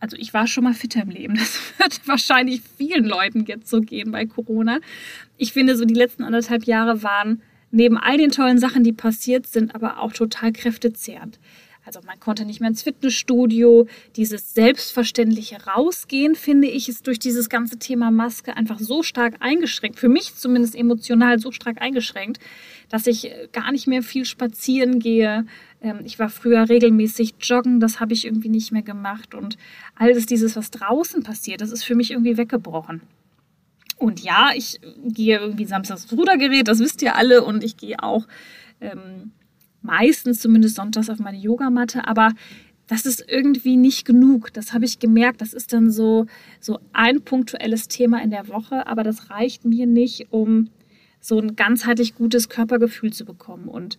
also 0.00 0.16
ich 0.16 0.32
war 0.32 0.46
schon 0.46 0.64
mal 0.64 0.74
fitter 0.74 1.02
im 1.02 1.10
Leben. 1.10 1.34
Das 1.38 1.78
wird 1.78 2.08
wahrscheinlich 2.08 2.62
vielen 2.76 3.04
Leuten 3.04 3.44
jetzt 3.46 3.68
so 3.68 3.80
gehen 3.80 4.10
bei 4.10 4.26
Corona. 4.26 4.80
Ich 5.36 5.52
finde, 5.52 5.76
so 5.76 5.84
die 5.84 5.94
letzten 5.94 6.22
anderthalb 6.22 6.64
Jahre 6.64 7.02
waren 7.02 7.42
neben 7.70 7.98
all 7.98 8.16
den 8.16 8.30
tollen 8.30 8.58
Sachen, 8.58 8.82
die 8.82 8.92
passiert 8.92 9.46
sind, 9.46 9.74
aber 9.74 10.00
auch 10.00 10.12
total 10.12 10.52
kräftezehrend. 10.52 11.38
Also 11.88 12.00
man 12.06 12.20
konnte 12.20 12.44
nicht 12.44 12.60
mehr 12.60 12.68
ins 12.68 12.82
Fitnessstudio. 12.82 13.86
Dieses 14.14 14.52
selbstverständliche 14.52 15.64
Rausgehen, 15.64 16.34
finde 16.34 16.68
ich, 16.68 16.90
ist 16.90 17.06
durch 17.06 17.18
dieses 17.18 17.48
ganze 17.48 17.78
Thema 17.78 18.10
Maske 18.10 18.54
einfach 18.54 18.78
so 18.78 19.02
stark 19.02 19.36
eingeschränkt. 19.40 19.98
Für 19.98 20.10
mich 20.10 20.34
zumindest 20.34 20.76
emotional 20.76 21.38
so 21.38 21.50
stark 21.50 21.80
eingeschränkt, 21.80 22.40
dass 22.90 23.06
ich 23.06 23.30
äh, 23.30 23.48
gar 23.52 23.72
nicht 23.72 23.86
mehr 23.86 24.02
viel 24.02 24.26
spazieren 24.26 24.98
gehe. 24.98 25.46
Ähm, 25.80 26.00
ich 26.04 26.18
war 26.18 26.28
früher 26.28 26.68
regelmäßig 26.68 27.36
joggen, 27.40 27.80
das 27.80 28.00
habe 28.00 28.12
ich 28.12 28.26
irgendwie 28.26 28.50
nicht 28.50 28.70
mehr 28.70 28.82
gemacht. 28.82 29.34
Und 29.34 29.56
alles 29.94 30.26
dieses, 30.26 30.56
was 30.56 30.70
draußen 30.70 31.22
passiert, 31.22 31.62
das 31.62 31.72
ist 31.72 31.84
für 31.84 31.94
mich 31.94 32.10
irgendwie 32.10 32.36
weggebrochen. 32.36 33.00
Und 33.96 34.20
ja, 34.20 34.50
ich 34.54 34.78
gehe 35.06 35.38
irgendwie 35.38 35.64
samstags 35.64 36.12
Rudergerät, 36.12 36.68
das 36.68 36.80
wisst 36.80 37.00
ihr 37.00 37.16
alle. 37.16 37.42
Und 37.42 37.64
ich 37.64 37.78
gehe 37.78 38.02
auch 38.02 38.28
ähm, 38.82 39.32
meistens 39.82 40.40
zumindest 40.40 40.76
sonntags 40.76 41.10
auf 41.10 41.18
meine 41.18 41.38
Yogamatte, 41.38 42.06
aber 42.06 42.32
das 42.88 43.04
ist 43.04 43.24
irgendwie 43.28 43.76
nicht 43.76 44.04
genug. 44.06 44.52
Das 44.54 44.72
habe 44.72 44.86
ich 44.86 44.98
gemerkt. 44.98 45.40
Das 45.42 45.52
ist 45.52 45.72
dann 45.72 45.90
so, 45.90 46.26
so 46.58 46.80
ein 46.92 47.20
punktuelles 47.22 47.86
Thema 47.86 48.22
in 48.22 48.30
der 48.30 48.48
Woche, 48.48 48.86
aber 48.86 49.02
das 49.04 49.30
reicht 49.30 49.64
mir 49.64 49.86
nicht, 49.86 50.28
um 50.30 50.70
so 51.20 51.38
ein 51.38 51.54
ganzheitlich 51.54 52.14
gutes 52.14 52.48
Körpergefühl 52.48 53.12
zu 53.12 53.26
bekommen. 53.26 53.68
Und 53.68 53.98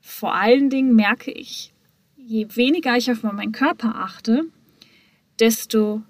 vor 0.00 0.34
allen 0.34 0.68
Dingen 0.68 0.96
merke 0.96 1.30
ich, 1.30 1.72
je 2.16 2.48
weniger 2.56 2.96
ich 2.96 3.10
auf 3.10 3.22
meinen 3.22 3.52
Körper 3.52 3.94
achte, 3.94 4.46
desto, 5.38 6.02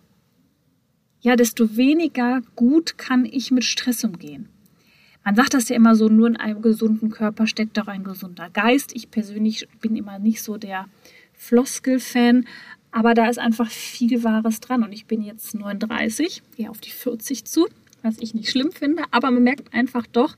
ja, 1.20 1.36
desto 1.36 1.76
weniger 1.76 2.40
gut 2.56 2.96
kann 2.96 3.26
ich 3.26 3.50
mit 3.50 3.64
Stress 3.64 4.02
umgehen. 4.02 4.48
Man 5.24 5.36
sagt 5.36 5.54
das 5.54 5.68
ja 5.68 5.76
immer 5.76 5.94
so, 5.94 6.08
nur 6.08 6.26
in 6.26 6.36
einem 6.36 6.62
gesunden 6.62 7.10
Körper 7.10 7.46
steckt 7.46 7.78
auch 7.78 7.86
ein 7.86 8.02
gesunder 8.02 8.50
Geist. 8.50 8.92
Ich 8.94 9.10
persönlich 9.10 9.68
bin 9.80 9.94
immer 9.94 10.18
nicht 10.18 10.42
so 10.42 10.56
der 10.56 10.86
Floskel-Fan, 11.34 12.46
aber 12.90 13.14
da 13.14 13.28
ist 13.28 13.38
einfach 13.38 13.70
viel 13.70 14.24
Wahres 14.24 14.60
dran. 14.60 14.82
Und 14.82 14.92
ich 14.92 15.06
bin 15.06 15.22
jetzt 15.22 15.54
39, 15.54 16.42
gehe 16.56 16.70
auf 16.70 16.80
die 16.80 16.90
40 16.90 17.44
zu, 17.44 17.68
was 18.02 18.18
ich 18.18 18.34
nicht 18.34 18.50
schlimm 18.50 18.72
finde. 18.72 19.04
Aber 19.12 19.30
man 19.30 19.44
merkt 19.44 19.72
einfach 19.72 20.06
doch, 20.08 20.36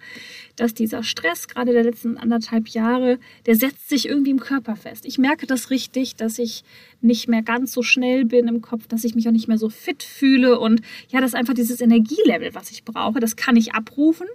dass 0.56 0.74
dieser 0.74 1.02
Stress, 1.02 1.48
gerade 1.48 1.72
der 1.72 1.82
letzten 1.82 2.18
anderthalb 2.18 2.68
Jahre, 2.68 3.18
der 3.46 3.56
setzt 3.56 3.88
sich 3.88 4.06
irgendwie 4.06 4.30
im 4.30 4.40
Körper 4.40 4.76
fest. 4.76 5.06
Ich 5.06 5.16
merke 5.16 5.46
das 5.46 5.70
richtig, 5.70 6.16
dass 6.16 6.38
ich 6.38 6.62
nicht 7.00 7.26
mehr 7.26 7.42
ganz 7.42 7.72
so 7.72 7.82
schnell 7.82 8.26
bin 8.26 8.48
im 8.48 8.60
Kopf, 8.60 8.86
dass 8.86 9.04
ich 9.04 9.14
mich 9.14 9.26
auch 9.26 9.32
nicht 9.32 9.48
mehr 9.48 9.58
so 9.58 9.70
fit 9.70 10.02
fühle. 10.02 10.60
Und 10.60 10.82
ja, 11.08 11.22
das 11.22 11.30
ist 11.30 11.36
einfach 11.36 11.54
dieses 11.54 11.80
Energielevel, 11.80 12.54
was 12.54 12.70
ich 12.70 12.84
brauche. 12.84 13.18
Das 13.18 13.36
kann 13.36 13.56
ich 13.56 13.72
abrufen. 13.72 14.26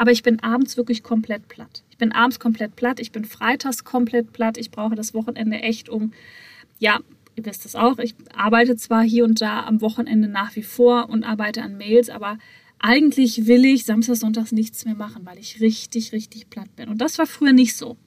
Aber 0.00 0.12
ich 0.12 0.22
bin 0.22 0.40
abends 0.40 0.78
wirklich 0.78 1.02
komplett 1.02 1.46
platt. 1.48 1.84
Ich 1.90 1.98
bin 1.98 2.10
abends 2.12 2.40
komplett 2.40 2.74
platt. 2.74 3.00
Ich 3.00 3.12
bin 3.12 3.26
freitags 3.26 3.84
komplett 3.84 4.32
platt. 4.32 4.56
Ich 4.56 4.70
brauche 4.70 4.94
das 4.94 5.12
Wochenende 5.12 5.58
echt 5.58 5.90
um, 5.90 6.14
ja, 6.78 7.00
ihr 7.36 7.44
wisst 7.44 7.66
es 7.66 7.76
auch. 7.76 7.98
Ich 7.98 8.14
arbeite 8.34 8.76
zwar 8.76 9.02
hier 9.02 9.26
und 9.26 9.42
da 9.42 9.66
am 9.66 9.82
Wochenende 9.82 10.26
nach 10.26 10.56
wie 10.56 10.62
vor 10.62 11.10
und 11.10 11.22
arbeite 11.22 11.60
an 11.60 11.76
Mails, 11.76 12.08
aber 12.08 12.38
eigentlich 12.78 13.46
will 13.46 13.62
ich 13.66 13.84
samstags, 13.84 14.20
sonntags 14.20 14.52
nichts 14.52 14.86
mehr 14.86 14.94
machen, 14.94 15.26
weil 15.26 15.38
ich 15.38 15.60
richtig, 15.60 16.12
richtig 16.12 16.48
platt 16.48 16.74
bin. 16.76 16.88
Und 16.88 17.02
das 17.02 17.18
war 17.18 17.26
früher 17.26 17.52
nicht 17.52 17.76
so. 17.76 17.98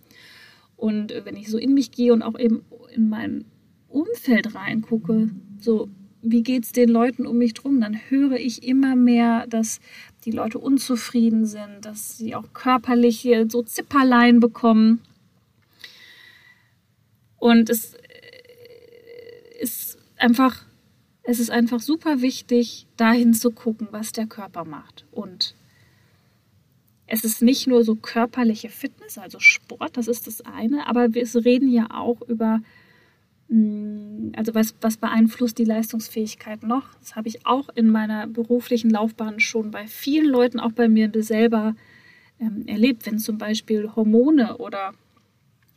Und 0.75 1.13
wenn 1.25 1.35
ich 1.35 1.47
so 1.47 1.59
in 1.59 1.75
mich 1.75 1.91
gehe 1.91 2.11
und 2.11 2.23
auch 2.23 2.39
eben 2.39 2.63
in 2.91 3.07
mein 3.07 3.45
Umfeld 3.87 4.55
reingucke, 4.55 5.29
so 5.59 5.89
wie 6.23 6.41
geht 6.41 6.63
es 6.63 6.71
den 6.71 6.89
Leuten 6.89 7.27
um 7.27 7.37
mich 7.37 7.53
drum, 7.53 7.81
dann 7.81 7.99
höre 8.09 8.37
ich 8.37 8.63
immer 8.63 8.95
mehr, 8.95 9.45
dass 9.47 9.81
die 10.23 10.31
Leute 10.31 10.57
unzufrieden 10.57 11.45
sind, 11.45 11.81
dass 11.81 12.17
sie 12.17 12.33
auch 12.33 12.53
körperliche 12.53 13.45
so 13.49 13.61
Zipperlein 13.61 14.39
bekommen. 14.39 15.01
Und 17.37 17.69
es 17.69 17.95
äh, 17.95 19.61
ist 19.61 19.97
einfach, 20.17 20.65
es 21.23 21.39
ist 21.39 21.51
einfach 21.51 21.81
super 21.81 22.21
wichtig, 22.21 22.87
dahin 22.95 23.33
zu 23.33 23.51
gucken, 23.51 23.89
was 23.91 24.13
der 24.13 24.25
Körper 24.25 24.63
macht. 24.63 25.05
Und 25.11 25.55
es 27.05 27.25
ist 27.25 27.41
nicht 27.41 27.67
nur 27.67 27.83
so 27.83 27.95
körperliche 27.95 28.69
Fitness, 28.69 29.17
also 29.17 29.39
Sport, 29.39 29.97
das 29.97 30.07
ist 30.07 30.25
das 30.25 30.39
eine, 30.39 30.87
aber 30.87 31.13
wir 31.13 31.27
reden 31.43 31.69
ja 31.69 31.87
auch 31.91 32.21
über 32.21 32.61
also 34.35 34.55
was, 34.55 34.75
was 34.81 34.97
beeinflusst 34.97 35.57
die 35.57 35.65
Leistungsfähigkeit 35.65 36.63
noch? 36.63 36.93
Das 36.99 37.15
habe 37.15 37.27
ich 37.27 37.45
auch 37.45 37.69
in 37.75 37.89
meiner 37.89 38.27
beruflichen 38.27 38.89
Laufbahn 38.89 39.39
schon 39.39 39.71
bei 39.71 39.85
vielen 39.87 40.27
Leuten, 40.27 40.59
auch 40.59 40.71
bei 40.71 40.87
mir 40.87 41.11
selber 41.17 41.75
ähm, 42.39 42.65
erlebt, 42.67 43.05
wenn 43.05 43.19
zum 43.19 43.37
Beispiel 43.37 43.91
Hormone 43.95 44.57
oder 44.57 44.93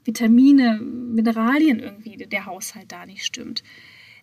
Vitamine, 0.05 0.81
Mineralien 0.81 1.81
irgendwie 1.81 2.17
der 2.17 2.47
Haushalt 2.47 2.93
da 2.93 3.05
nicht 3.05 3.25
stimmt 3.25 3.63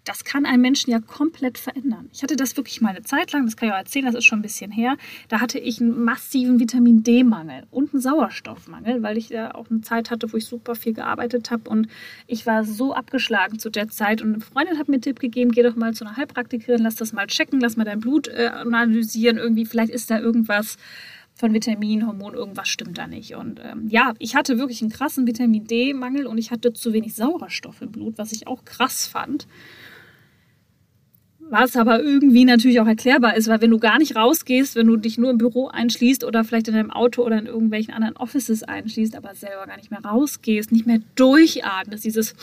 das 0.06 0.26
kann 0.26 0.46
einen 0.46 0.62
Menschen 0.62 0.92
ja 0.92 1.00
komplett 1.00 1.58
verändern. 1.58 2.10
Ich 2.12 2.24
hatte 2.24 2.36
das 2.36 2.58
wirklich 2.58 2.82
mal 2.82 2.90
eine 2.90 3.04
Zeit 3.04 3.32
lang, 3.32 3.46
das 3.46 3.56
kann 3.56 3.70
ich 3.70 3.74
auch 3.74 3.78
erzählen, 3.80 4.06
das 4.06 4.16
ist 4.16 4.26
schon 4.26 4.40
ein 4.40 4.44
bisschen 4.44 4.72
her. 4.72 4.98
Da 5.30 5.40
hatte 5.40 5.60
ich 5.60 5.80
einen 5.80 6.04
massiven 6.04 6.60
Vitamin 6.60 7.04
D-Mangel 7.04 7.64
und 7.72 7.94
einen 7.94 8.02
Sauerstoffmangel, 8.02 9.02
weil 9.02 9.18
ich 9.18 9.30
ja 9.30 9.56
auch 9.56 9.70
eine 9.70 9.82
Zeit 9.82 10.12
hatte, 10.12 10.32
wo 10.34 10.38
ich 10.38 10.46
super 10.46 10.76
viel 10.76 10.94
gearbeitet 10.94 11.52
habe 11.52 11.70
und 11.70 11.88
ich 12.28 12.46
war 12.46 12.66
so 12.66 12.94
abgeschlagen 12.94 13.60
zu 13.60 13.70
der 13.70 13.88
Zeit. 13.88 14.22
Und 14.22 14.34
eine 14.34 14.42
Freundin 14.42 14.78
hat 14.78 14.90
mir 14.90 14.96
einen 14.96 15.02
Tipp 15.02 15.20
gegeben, 15.20 15.52
geh 15.52 15.64
doch 15.64 15.76
mal 15.76 15.94
zu 15.94 16.06
einer 16.06 16.18
Heilpraktikerin, 16.18 16.82
lass 16.82 16.96
das 16.96 17.14
mal 17.14 17.28
checken, 17.28 17.62
lass 17.62 17.78
mal 17.78 17.86
dein 17.86 18.02
Blut 18.02 18.28
äh, 18.28 18.48
analysieren. 18.48 19.38
Irgendwie, 19.38 19.66
vielleicht 19.66 19.92
ist 19.92 20.12
da 20.12 20.20
irgendwas 20.20 20.78
von 21.36 21.54
Vitamin, 21.54 22.06
Hormon, 22.06 22.34
irgendwas 22.34 22.68
stimmt 22.68 22.98
da 22.98 23.08
nicht. 23.08 23.36
Und 23.36 23.60
ähm, 23.64 23.88
ja, 23.88 24.14
ich 24.20 24.36
hatte 24.36 24.58
wirklich 24.60 24.82
einen 24.82 24.92
krassen 24.92 25.26
Vitamin 25.26 25.66
D-Mangel 25.66 26.28
und 26.28 26.38
ich 26.38 26.52
hatte 26.52 26.74
zu 26.74 26.94
wenig 26.94 27.16
Sauerstoff 27.16 27.82
im 27.82 27.92
Blut, 27.92 28.18
was 28.18 28.34
ich 28.34 28.48
auch 28.48 28.66
krass 28.66 29.08
fand 29.08 29.48
was 31.54 31.76
aber 31.76 32.02
irgendwie 32.02 32.46
natürlich 32.46 32.82
auch 32.82 32.88
erklärbar 32.88 33.38
ist, 33.38 33.48
weil 33.48 33.62
wenn 33.62 33.70
du 33.70 33.78
gar 33.78 34.00
nicht 34.00 34.16
rausgehst, 34.16 34.76
wenn 34.76 34.88
du 34.88 34.98
dich 34.98 35.20
nur 35.20 35.30
im 35.30 35.38
Büro 35.38 35.68
einschließt 35.68 36.24
oder 36.24 36.44
vielleicht 36.44 36.68
in 36.68 36.74
deinem 36.74 36.90
Auto 36.90 37.24
oder 37.24 37.38
in 37.38 37.46
irgendwelchen 37.46 37.94
anderen 37.94 38.18
Offices 38.18 38.64
einschließt, 38.64 39.16
aber 39.16 39.36
selber 39.36 39.68
gar 39.68 39.78
nicht 39.78 39.92
mehr 39.92 40.04
rausgehst, 40.04 40.72
nicht 40.72 40.88
mehr 40.88 41.00
durchatmest, 41.14 42.04
dieses 42.04 42.34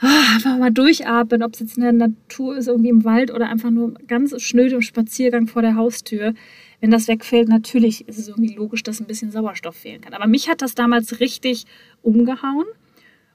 ah, 0.00 0.34
einfach 0.34 0.58
mal 0.58 0.70
durchatmen, 0.70 1.42
ob 1.42 1.54
es 1.54 1.60
jetzt 1.60 1.76
in 1.78 1.82
der 1.82 1.92
Natur 1.92 2.58
ist, 2.58 2.68
irgendwie 2.68 2.90
im 2.90 3.04
Wald 3.04 3.32
oder 3.32 3.48
einfach 3.48 3.70
nur 3.70 3.94
ganz 4.06 4.38
schnöd 4.42 4.72
im 4.72 4.82
Spaziergang 4.82 5.46
vor 5.46 5.62
der 5.62 5.74
Haustür. 5.74 6.34
Wenn 6.80 6.90
das 6.90 7.08
wegfällt, 7.08 7.48
natürlich 7.48 8.06
ist 8.06 8.18
es 8.18 8.28
irgendwie 8.28 8.54
logisch, 8.54 8.82
dass 8.82 9.00
ein 9.00 9.06
bisschen 9.06 9.30
Sauerstoff 9.30 9.76
fehlen 9.76 10.02
kann. 10.02 10.12
Aber 10.12 10.26
mich 10.26 10.50
hat 10.50 10.60
das 10.60 10.74
damals 10.74 11.20
richtig 11.20 11.64
umgehauen. 12.02 12.66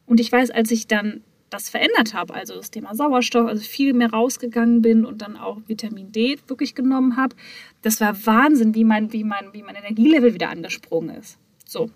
Und 0.05 0.19
ich 0.19 0.31
weiß, 0.31 0.51
als 0.51 0.69
ich 0.69 0.85
dann 0.85 1.21
das 1.49 1.69
verändert 1.69 2.13
habe, 2.13 2.33
also 2.33 2.55
das 2.55 2.71
Thema 2.71 2.95
Sauerstoff, 2.95 3.47
also 3.47 3.63
viel 3.63 3.93
mehr 3.93 4.11
rausgegangen 4.11 4.81
bin 4.81 5.05
und 5.05 5.21
dann 5.21 5.35
auch 5.35 5.59
Vitamin 5.67 6.11
D 6.11 6.37
wirklich 6.47 6.75
genommen 6.75 7.17
habe. 7.17 7.35
Das 7.81 7.99
war 8.01 8.25
Wahnsinn, 8.25 8.75
wie 8.75 8.83
mein, 8.83 9.11
wie 9.13 9.23
mein, 9.23 9.53
wie 9.53 9.63
mein 9.63 9.75
Energielevel 9.75 10.33
wieder 10.33 10.49
angesprungen 10.49 11.15
ist. 11.15 11.37
So. 11.65 11.89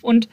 Und 0.00 0.28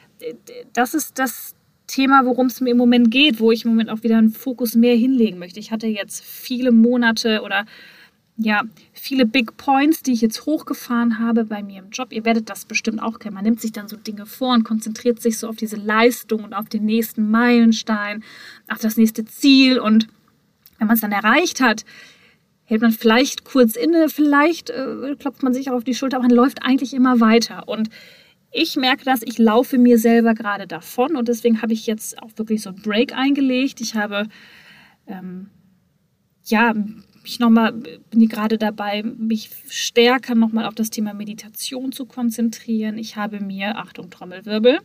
das 0.72 0.94
ist 0.94 1.18
das 1.18 1.54
Thema, 1.86 2.24
worum 2.24 2.46
es 2.46 2.60
mir 2.60 2.70
im 2.70 2.76
Moment 2.76 3.10
geht, 3.10 3.40
wo 3.40 3.50
ich 3.50 3.64
im 3.64 3.70
Moment 3.72 3.90
auch 3.90 4.02
wieder 4.02 4.18
einen 4.18 4.30
Fokus 4.30 4.74
mehr 4.74 4.94
hinlegen 4.94 5.38
möchte. 5.38 5.58
Ich 5.58 5.72
hatte 5.72 5.86
jetzt 5.86 6.24
viele 6.24 6.70
Monate 6.70 7.42
oder 7.42 7.66
ja, 8.42 8.62
viele 8.94 9.26
Big 9.26 9.58
Points, 9.58 10.02
die 10.02 10.12
ich 10.12 10.22
jetzt 10.22 10.46
hochgefahren 10.46 11.18
habe 11.18 11.44
bei 11.44 11.62
mir 11.62 11.80
im 11.80 11.90
Job. 11.90 12.10
Ihr 12.10 12.24
werdet 12.24 12.48
das 12.48 12.64
bestimmt 12.64 13.02
auch 13.02 13.18
kennen. 13.18 13.34
Man 13.34 13.44
nimmt 13.44 13.60
sich 13.60 13.72
dann 13.72 13.86
so 13.86 13.96
Dinge 13.96 14.24
vor 14.24 14.54
und 14.54 14.64
konzentriert 14.64 15.20
sich 15.20 15.38
so 15.38 15.46
auf 15.46 15.56
diese 15.56 15.76
Leistung 15.76 16.44
und 16.44 16.54
auf 16.54 16.68
den 16.70 16.86
nächsten 16.86 17.30
Meilenstein, 17.30 18.24
auf 18.66 18.78
das 18.78 18.96
nächste 18.96 19.26
Ziel. 19.26 19.78
Und 19.78 20.08
wenn 20.78 20.86
man 20.86 20.94
es 20.94 21.02
dann 21.02 21.12
erreicht 21.12 21.60
hat, 21.60 21.84
hält 22.64 22.80
man 22.80 22.92
vielleicht 22.92 23.44
kurz 23.44 23.76
inne, 23.76 24.08
vielleicht 24.08 24.70
äh, 24.70 25.14
klopft 25.18 25.42
man 25.42 25.52
sich 25.52 25.68
auch 25.68 25.74
auf 25.74 25.84
die 25.84 25.94
Schulter, 25.94 26.16
aber 26.16 26.28
man 26.28 26.36
läuft 26.36 26.62
eigentlich 26.62 26.94
immer 26.94 27.20
weiter. 27.20 27.68
Und 27.68 27.90
ich 28.50 28.76
merke 28.76 29.04
das, 29.04 29.20
ich 29.22 29.36
laufe 29.36 29.76
mir 29.76 29.98
selber 29.98 30.32
gerade 30.32 30.66
davon 30.66 31.14
und 31.14 31.28
deswegen 31.28 31.60
habe 31.60 31.74
ich 31.74 31.86
jetzt 31.86 32.22
auch 32.22 32.30
wirklich 32.36 32.62
so 32.62 32.70
einen 32.70 32.80
Break 32.80 33.14
eingelegt. 33.14 33.82
Ich 33.82 33.96
habe 33.96 34.28
ähm, 35.06 35.50
ja 36.44 36.74
mich 37.22 37.38
nochmal, 37.38 37.72
bin 37.72 38.20
ich 38.20 38.28
gerade 38.28 38.58
dabei, 38.58 39.02
mich 39.02 39.50
stärker 39.68 40.34
nochmal 40.34 40.66
auf 40.66 40.74
das 40.74 40.90
Thema 40.90 41.14
Meditation 41.14 41.92
zu 41.92 42.06
konzentrieren. 42.06 42.98
Ich 42.98 43.16
habe 43.16 43.40
mir, 43.40 43.76
Achtung, 43.76 44.10
Trommelwirbel, 44.10 44.78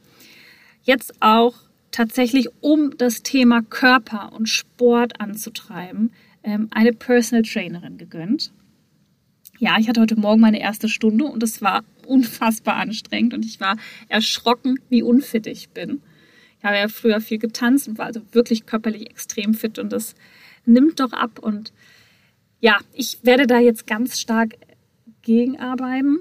jetzt 0.84 1.22
auch 1.22 1.56
tatsächlich, 1.92 2.50
um 2.62 2.98
das 2.98 3.24
Thema 3.24 3.62
Körper 3.62 4.34
und 4.34 4.48
Sport 4.50 5.22
anzutreiben, 5.22 6.12
ähm, 6.44 6.68
eine 6.72 6.94
Personal 6.94 7.44
Trainerin 7.44 7.98
gegönnt. 7.98 8.51
Ja, 9.58 9.77
ich 9.80 9.88
hatte 9.88 10.01
heute 10.01 10.20
Morgen 10.20 10.42
meine 10.42 10.60
erste 10.60 10.89
Stunde 10.89 11.25
und 11.25 11.42
es 11.42 11.62
war 11.62 11.84
unfassbar 12.06 12.75
anstrengend 12.75 13.34
und 13.34 13.46
ich 13.46 13.60
war 13.60 13.77
erschrocken, 14.10 14.80
wie 14.89 15.01
unfit 15.01 15.48
ich 15.48 15.70
bin. 15.70 16.01
Ich 16.60 16.65
habe 16.65 16.77
ja 16.77 16.88
früher 16.88 17.22
viel 17.22 17.38
getanzt 17.38 17.88
und 17.88 17.98
war 17.98 18.08
also 18.08 18.22
wirklich 18.32 18.65
körperlich 18.65 19.10
extrem 19.10 19.54
fit 19.54 19.80
und 19.80 19.94
das 19.94 20.15
nimmt 20.65 21.00
doch 21.00 21.13
ab 21.13 21.39
und 21.39 21.72
ja, 22.60 22.78
ich 22.94 23.20
werde 23.24 23.48
da 23.48 23.60
jetzt 23.60 23.88
ganz 23.88 24.20
stark 24.20 24.56
gegenarbeiten. 25.22 26.20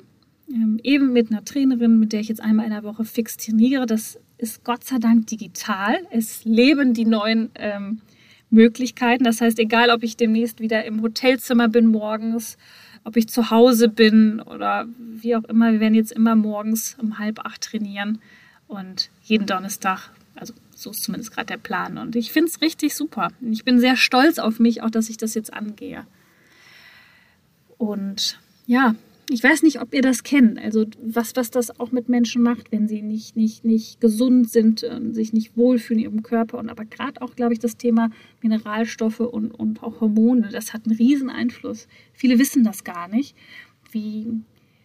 Ähm, 0.48 0.78
eben 0.82 1.12
mit 1.12 1.30
einer 1.30 1.44
Trainerin, 1.44 1.98
mit 1.98 2.12
der 2.12 2.20
ich 2.20 2.28
jetzt 2.28 2.42
einmal 2.42 2.66
in 2.66 2.72
der 2.72 2.84
Woche 2.84 3.04
fix 3.04 3.36
trainiere. 3.36 3.86
Das 3.86 4.18
ist 4.36 4.62
Gott 4.64 4.84
sei 4.84 4.98
Dank 4.98 5.26
digital. 5.26 5.96
Es 6.10 6.44
leben 6.44 6.92
die 6.92 7.06
neuen 7.06 7.50
ähm, 7.54 8.00
Möglichkeiten. 8.50 9.24
Das 9.24 9.40
heißt, 9.40 9.58
egal 9.58 9.90
ob 9.90 10.02
ich 10.02 10.16
demnächst 10.16 10.60
wieder 10.60 10.84
im 10.84 11.02
Hotelzimmer 11.02 11.68
bin 11.68 11.86
morgens, 11.86 12.56
ob 13.04 13.16
ich 13.16 13.28
zu 13.28 13.50
Hause 13.50 13.88
bin 13.88 14.40
oder 14.40 14.86
wie 14.98 15.36
auch 15.36 15.44
immer, 15.44 15.72
wir 15.72 15.80
werden 15.80 15.94
jetzt 15.94 16.12
immer 16.12 16.34
morgens 16.34 16.96
um 17.00 17.18
halb 17.18 17.40
acht 17.40 17.62
trainieren 17.62 18.18
und 18.66 19.10
jeden 19.22 19.46
Donnerstag, 19.46 20.10
also 20.34 20.54
so 20.74 20.90
ist 20.90 21.04
zumindest 21.04 21.32
gerade 21.32 21.46
der 21.46 21.58
Plan. 21.58 21.98
Und 21.98 22.16
ich 22.16 22.32
finde 22.32 22.50
es 22.50 22.60
richtig 22.60 22.94
super. 22.94 23.28
Ich 23.40 23.64
bin 23.64 23.78
sehr 23.78 23.96
stolz 23.96 24.38
auf 24.38 24.58
mich, 24.58 24.82
auch 24.82 24.90
dass 24.90 25.08
ich 25.08 25.16
das 25.16 25.34
jetzt 25.34 25.52
angehe. 25.52 26.06
Und 27.78 28.38
ja, 28.66 28.94
ich 29.30 29.42
weiß 29.42 29.62
nicht, 29.62 29.80
ob 29.80 29.94
ihr 29.94 30.02
das 30.02 30.22
kennt. 30.22 30.58
Also 30.58 30.84
was, 31.02 31.34
was 31.36 31.50
das 31.50 31.78
auch 31.80 31.92
mit 31.92 32.08
Menschen 32.08 32.42
macht, 32.42 32.70
wenn 32.72 32.88
sie 32.88 33.02
nicht, 33.02 33.36
nicht, 33.36 33.64
nicht 33.64 34.00
gesund 34.00 34.50
sind, 34.50 34.82
und 34.82 35.14
sich 35.14 35.32
nicht 35.32 35.56
wohlfühlen 35.56 36.00
in 36.00 36.10
ihrem 36.10 36.22
Körper. 36.22 36.58
Und 36.58 36.68
aber 36.68 36.84
gerade 36.84 37.22
auch, 37.22 37.34
glaube 37.34 37.54
ich, 37.54 37.58
das 37.58 37.76
Thema 37.76 38.10
Mineralstoffe 38.42 39.20
und, 39.20 39.50
und 39.50 39.82
auch 39.82 40.00
Hormone, 40.00 40.48
das 40.52 40.72
hat 40.72 40.86
einen 40.86 40.96
riesen 40.96 41.30
Einfluss. 41.30 41.88
Viele 42.12 42.38
wissen 42.38 42.64
das 42.64 42.84
gar 42.84 43.08
nicht, 43.08 43.34
wie, 43.92 44.26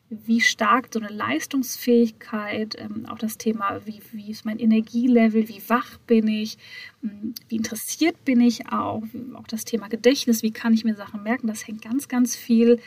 wie 0.10 0.42
stark 0.42 0.90
so 0.92 1.00
eine 1.00 1.10
Leistungsfähigkeit, 1.10 2.76
ähm, 2.80 3.06
auch 3.08 3.20
das 3.20 3.38
Thema, 3.38 3.80
wie, 3.86 4.02
wie 4.12 4.32
ist 4.32 4.44
mein 4.44 4.60
Energielevel, 4.60 5.48
wie 5.48 5.62
wach 5.68 5.98
bin 6.00 6.28
ich, 6.28 6.58
ähm, 7.04 7.36
wie 7.48 7.58
interessiert 7.58 8.26
bin 8.26 8.42
ich 8.42 8.72
auch, 8.72 9.04
auch 9.36 9.48
das 9.48 9.66
Thema 9.66 9.88
Gedächtnis, 9.88 10.42
wie 10.42 10.52
kann 10.52 10.74
ich 10.74 10.84
mir 10.84 10.96
Sachen 10.96 11.22
merken, 11.24 11.48
das 11.48 11.68
hängt 11.68 11.84
ganz, 11.84 12.08
ganz 12.08 12.36
viel 12.36 12.80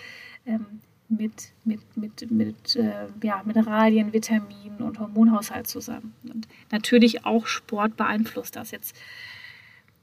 ähm, 0.46 0.66
mit, 1.08 1.52
mit, 1.64 1.80
mit, 1.96 2.30
mit 2.30 2.76
äh, 2.76 3.06
ja, 3.22 3.42
Mineralien, 3.44 4.12
Vitaminen 4.12 4.78
und 4.80 4.98
Hormonhaushalt 4.98 5.66
zusammen. 5.66 6.14
Und 6.24 6.48
natürlich 6.70 7.24
auch 7.24 7.46
Sport 7.46 7.96
beeinflusst 7.96 8.56
das. 8.56 8.70
Jetzt 8.70 8.96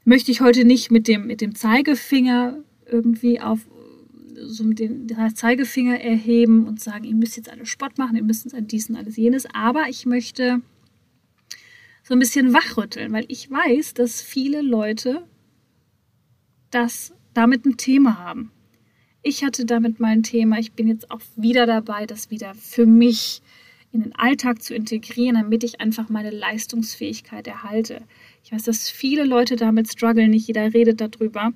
möchte 0.05 0.31
ich 0.31 0.39
heute 0.41 0.65
nicht 0.65 0.91
mit 0.91 1.07
dem, 1.07 1.27
mit 1.27 1.41
dem 1.41 1.55
Zeigefinger 1.55 2.59
irgendwie 2.85 3.41
auf 3.41 3.59
so 4.41 4.63
mit 4.63 4.79
dem 4.79 5.07
Zeigefinger 5.35 5.99
erheben 5.99 6.67
und 6.67 6.79
sagen, 6.79 7.03
ihr 7.03 7.15
müsst 7.15 7.37
jetzt 7.37 7.49
alle 7.49 7.65
Sport 7.65 7.97
machen, 7.97 8.15
ihr 8.15 8.23
müsst 8.23 8.45
jetzt 8.45 8.71
dies 8.71 8.89
und 8.89 8.95
alles 8.95 9.17
jenes. 9.17 9.45
Aber 9.53 9.89
ich 9.89 10.05
möchte 10.05 10.61
so 12.03 12.13
ein 12.13 12.19
bisschen 12.19 12.53
wachrütteln, 12.53 13.11
weil 13.13 13.25
ich 13.27 13.49
weiß, 13.49 13.93
dass 13.93 14.21
viele 14.21 14.61
Leute 14.61 15.23
das 16.71 17.13
damit 17.33 17.65
ein 17.65 17.77
Thema 17.77 18.17
haben. 18.17 18.51
Ich 19.21 19.43
hatte 19.43 19.65
damit 19.65 19.99
mal 19.99 20.09
ein 20.09 20.23
Thema. 20.23 20.59
Ich 20.59 20.73
bin 20.73 20.87
jetzt 20.87 21.11
auch 21.11 21.21
wieder 21.35 21.65
dabei, 21.65 22.05
das 22.05 22.31
wieder 22.31 22.55
für 22.55 22.85
mich 22.85 23.41
in 23.91 24.01
den 24.01 24.15
Alltag 24.15 24.61
zu 24.61 24.73
integrieren, 24.75 25.35
damit 25.35 25.63
ich 25.63 25.81
einfach 25.81 26.09
meine 26.09 26.29
Leistungsfähigkeit 26.29 27.47
erhalte. 27.47 28.01
Ich 28.43 28.51
weiß, 28.51 28.63
dass 28.63 28.89
viele 28.89 29.23
Leute 29.23 29.55
damit 29.55 29.91
strugglen, 29.91 30.31
nicht 30.31 30.47
jeder 30.47 30.73
redet 30.73 31.01
darüber. 31.01 31.53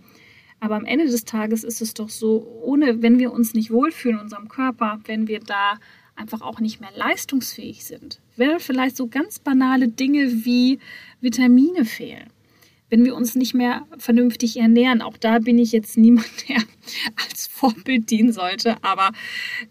Aber 0.64 0.78
am 0.78 0.86
Ende 0.86 1.08
des 1.08 1.26
Tages 1.26 1.66
ist 1.66 1.82
es 1.82 1.94
doch 1.94 2.08
so, 2.08 2.48
ohne, 2.64 3.02
wenn 3.02 3.20
wir 3.20 3.34
uns 3.34 3.54
nicht 3.54 3.70
wohlfühlen 3.70 4.20
in 4.20 4.24
unserem 4.24 4.48
Körper, 4.48 5.02
wenn 5.04 5.28
wir 5.28 5.42
da 5.42 5.78
einfach 6.16 6.40
auch 6.40 6.62
nicht 6.62 6.80
mehr 6.80 6.92
leistungsfähig 6.96 7.84
sind, 7.84 8.22
wenn 8.38 8.62
vielleicht 8.62 8.96
so 8.96 9.08
ganz 9.08 9.40
banale 9.40 9.90
Dinge 9.90 10.46
wie 10.46 10.80
Vitamine 11.20 11.84
fehlen, 11.84 12.30
wenn 12.90 13.06
wir 13.06 13.16
uns 13.16 13.36
nicht 13.36 13.54
mehr 13.54 13.88
vernünftig 13.98 14.58
ernähren. 14.58 15.02
Auch 15.02 15.18
da 15.18 15.40
bin 15.40 15.58
ich 15.58 15.72
jetzt 15.72 15.98
niemand, 15.98 16.28
der 16.48 16.58
als 17.28 17.48
Vorbild 17.48 18.12
dienen 18.12 18.32
sollte. 18.32 18.76
Aber 18.84 19.12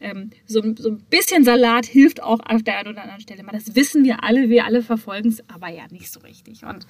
ähm, 0.01 0.31
so, 0.47 0.61
so, 0.77 0.91
ein 0.91 1.03
bisschen 1.09 1.45
Salat 1.45 1.87
hilft 1.87 2.23
auch 2.23 2.41
auf 2.41 2.63
der 2.63 2.79
einen 2.79 2.89
oder 2.89 3.03
anderen 3.03 3.21
Stelle. 3.21 3.45
Das 3.53 3.77
wissen 3.77 4.05
wir 4.05 4.25
alle, 4.25 4.49
wir 4.49 4.65
alle 4.65 4.83
verfolgen 4.83 5.29
es, 5.29 5.49
aber 5.49 5.69
ja 5.69 5.85
nicht 5.91 6.11
so 6.11 6.21
richtig. 6.21 6.65
Und, 6.65 6.87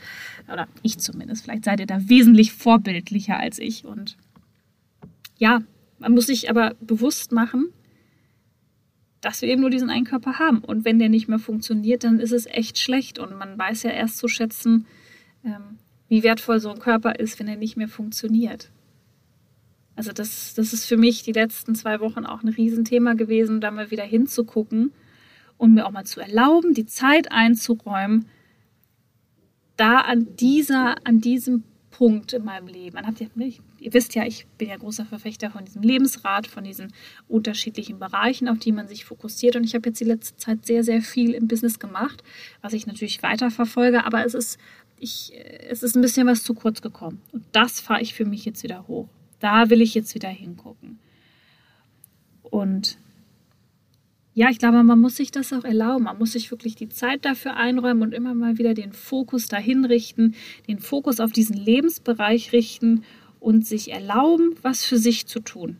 oder 0.50 0.68
ich 0.82 0.98
zumindest. 0.98 1.44
Vielleicht 1.44 1.64
seid 1.64 1.80
ihr 1.80 1.86
da 1.86 2.08
wesentlich 2.08 2.52
vorbildlicher 2.52 3.36
als 3.36 3.58
ich. 3.58 3.84
Und 3.84 4.16
ja, 5.36 5.62
man 5.98 6.12
muss 6.12 6.26
sich 6.26 6.48
aber 6.48 6.74
bewusst 6.80 7.32
machen, 7.32 7.72
dass 9.20 9.42
wir 9.42 9.48
eben 9.48 9.60
nur 9.60 9.70
diesen 9.70 9.90
einen 9.90 10.04
Körper 10.04 10.38
haben. 10.38 10.58
Und 10.58 10.84
wenn 10.84 10.98
der 10.98 11.08
nicht 11.08 11.28
mehr 11.28 11.38
funktioniert, 11.38 12.04
dann 12.04 12.20
ist 12.20 12.32
es 12.32 12.46
echt 12.46 12.78
schlecht. 12.78 13.18
Und 13.18 13.38
man 13.38 13.58
weiß 13.58 13.82
ja 13.84 13.90
erst 13.90 14.18
zu 14.18 14.28
schätzen, 14.28 14.86
ähm, 15.44 15.78
wie 16.12 16.22
wertvoll 16.22 16.60
so 16.60 16.68
ein 16.68 16.78
Körper 16.78 17.18
ist, 17.18 17.40
wenn 17.40 17.48
er 17.48 17.56
nicht 17.56 17.78
mehr 17.78 17.88
funktioniert. 17.88 18.70
Also 19.96 20.12
das, 20.12 20.52
das 20.52 20.74
ist 20.74 20.84
für 20.84 20.98
mich 20.98 21.22
die 21.22 21.32
letzten 21.32 21.74
zwei 21.74 22.00
Wochen 22.00 22.26
auch 22.26 22.42
ein 22.42 22.50
Riesenthema 22.50 23.14
gewesen, 23.14 23.62
da 23.62 23.70
mal 23.70 23.90
wieder 23.90 24.04
hinzugucken 24.04 24.92
und 25.56 25.72
mir 25.72 25.86
auch 25.86 25.90
mal 25.90 26.04
zu 26.04 26.20
erlauben, 26.20 26.74
die 26.74 26.84
Zeit 26.84 27.32
einzuräumen, 27.32 28.26
da 29.78 30.00
an 30.00 30.36
dieser, 30.36 30.96
an 31.06 31.22
diesem 31.22 31.64
Punkt 31.88 32.34
in 32.34 32.44
meinem 32.44 32.66
Leben. 32.66 32.96
Man 32.96 33.06
hat 33.06 33.18
ja, 33.18 33.28
ihr 33.78 33.94
wisst 33.94 34.14
ja, 34.14 34.26
ich 34.26 34.46
bin 34.58 34.68
ja 34.68 34.76
großer 34.76 35.06
Verfechter 35.06 35.50
von 35.50 35.64
diesem 35.64 35.80
Lebensrat, 35.80 36.46
von 36.46 36.62
diesen 36.62 36.92
unterschiedlichen 37.26 37.98
Bereichen, 37.98 38.48
auf 38.48 38.58
die 38.58 38.72
man 38.72 38.86
sich 38.86 39.06
fokussiert. 39.06 39.56
Und 39.56 39.64
ich 39.64 39.74
habe 39.74 39.88
jetzt 39.88 40.00
die 40.00 40.04
letzte 40.04 40.36
Zeit 40.36 40.66
sehr, 40.66 40.84
sehr 40.84 41.00
viel 41.00 41.32
im 41.32 41.48
Business 41.48 41.78
gemacht, 41.78 42.22
was 42.60 42.74
ich 42.74 42.86
natürlich 42.86 43.22
weiterverfolge. 43.22 44.04
Aber 44.04 44.26
es 44.26 44.34
ist 44.34 44.58
ich, 45.02 45.32
es 45.68 45.82
ist 45.82 45.96
ein 45.96 46.02
bisschen 46.02 46.28
was 46.28 46.44
zu 46.44 46.54
kurz 46.54 46.80
gekommen. 46.80 47.20
Und 47.32 47.44
das 47.52 47.80
fahre 47.80 48.00
ich 48.00 48.14
für 48.14 48.24
mich 48.24 48.44
jetzt 48.44 48.62
wieder 48.62 48.86
hoch. 48.86 49.08
Da 49.40 49.68
will 49.68 49.82
ich 49.82 49.94
jetzt 49.94 50.14
wieder 50.14 50.28
hingucken. 50.28 51.00
Und 52.42 52.98
ja, 54.34 54.48
ich 54.48 54.58
glaube, 54.58 54.82
man 54.84 55.00
muss 55.00 55.16
sich 55.16 55.32
das 55.32 55.52
auch 55.52 55.64
erlauben. 55.64 56.04
Man 56.04 56.18
muss 56.18 56.32
sich 56.32 56.50
wirklich 56.52 56.76
die 56.76 56.88
Zeit 56.88 57.24
dafür 57.24 57.56
einräumen 57.56 58.02
und 58.02 58.14
immer 58.14 58.32
mal 58.34 58.58
wieder 58.58 58.74
den 58.74 58.92
Fokus 58.92 59.48
dahin 59.48 59.84
richten, 59.84 60.36
den 60.68 60.78
Fokus 60.78 61.18
auf 61.18 61.32
diesen 61.32 61.56
Lebensbereich 61.56 62.52
richten 62.52 63.02
und 63.40 63.66
sich 63.66 63.90
erlauben, 63.90 64.54
was 64.62 64.84
für 64.84 64.98
sich 64.98 65.26
zu 65.26 65.40
tun. 65.40 65.78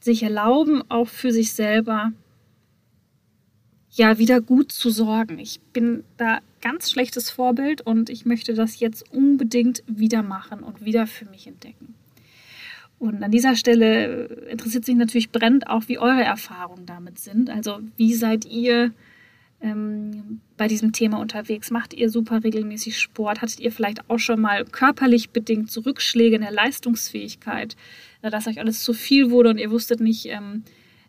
Sich 0.00 0.24
erlauben, 0.24 0.82
auch 0.88 1.08
für 1.08 1.30
sich 1.30 1.52
selber 1.52 2.12
ja 3.92 4.18
wieder 4.18 4.40
gut 4.40 4.72
zu 4.72 4.90
sorgen. 4.90 5.38
Ich 5.38 5.60
bin 5.72 6.04
da 6.16 6.40
ganz 6.60 6.90
schlechtes 6.90 7.30
Vorbild 7.30 7.82
und 7.82 8.08
ich 8.08 8.24
möchte 8.24 8.54
das 8.54 8.80
jetzt 8.80 9.12
unbedingt 9.12 9.82
wieder 9.86 10.22
machen 10.22 10.60
und 10.60 10.84
wieder 10.84 11.06
für 11.06 11.26
mich 11.26 11.46
entdecken. 11.46 11.94
Und 12.98 13.22
an 13.22 13.32
dieser 13.32 13.56
Stelle 13.56 14.26
interessiert 14.48 14.84
sich 14.84 14.94
natürlich 14.94 15.30
brennend 15.30 15.66
auch, 15.66 15.88
wie 15.88 15.98
eure 15.98 16.22
Erfahrungen 16.22 16.86
damit 16.86 17.18
sind. 17.18 17.50
Also 17.50 17.80
wie 17.96 18.14
seid 18.14 18.44
ihr 18.44 18.92
ähm, 19.60 20.40
bei 20.56 20.68
diesem 20.68 20.92
Thema 20.92 21.18
unterwegs? 21.18 21.72
Macht 21.72 21.94
ihr 21.94 22.08
super 22.10 22.44
regelmäßig 22.44 22.98
Sport? 22.98 23.42
Hattet 23.42 23.58
ihr 23.58 23.72
vielleicht 23.72 24.08
auch 24.08 24.18
schon 24.18 24.40
mal 24.40 24.64
körperlich 24.64 25.30
bedingt 25.30 25.70
Zurückschläge 25.70 26.36
in 26.36 26.42
der 26.42 26.52
Leistungsfähigkeit, 26.52 27.76
dass 28.22 28.46
euch 28.46 28.60
alles 28.60 28.84
zu 28.84 28.92
viel 28.94 29.32
wurde 29.32 29.50
und 29.50 29.58
ihr 29.58 29.72
wusstet 29.72 30.00
nicht, 30.00 30.26
ähm, 30.26 30.62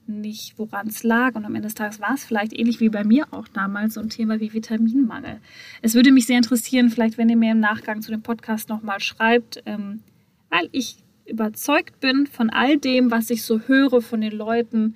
nicht, 0.07 0.57
woran 0.57 0.87
es 0.87 1.03
lag. 1.03 1.35
Und 1.35 1.45
am 1.45 1.55
Ende 1.55 1.67
des 1.67 1.75
Tages 1.75 1.99
war 1.99 2.13
es 2.13 2.23
vielleicht 2.23 2.53
ähnlich 2.53 2.79
wie 2.79 2.89
bei 2.89 3.03
mir 3.03 3.27
auch 3.31 3.47
damals 3.47 3.95
so 3.95 4.01
ein 4.01 4.09
Thema 4.09 4.39
wie 4.39 4.53
Vitaminmangel. 4.53 5.39
Es 5.81 5.95
würde 5.95 6.11
mich 6.11 6.25
sehr 6.25 6.37
interessieren, 6.37 6.89
vielleicht 6.89 7.17
wenn 7.17 7.29
ihr 7.29 7.37
mir 7.37 7.51
im 7.51 7.59
Nachgang 7.59 8.01
zu 8.01 8.11
dem 8.11 8.21
Podcast 8.21 8.69
nochmal 8.69 8.99
schreibt, 8.99 9.63
ähm, 9.65 10.01
weil 10.49 10.69
ich 10.71 10.97
überzeugt 11.25 11.99
bin 11.99 12.27
von 12.27 12.49
all 12.49 12.77
dem, 12.77 13.11
was 13.11 13.29
ich 13.29 13.43
so 13.43 13.61
höre 13.61 14.01
von 14.01 14.21
den 14.21 14.33
Leuten, 14.33 14.95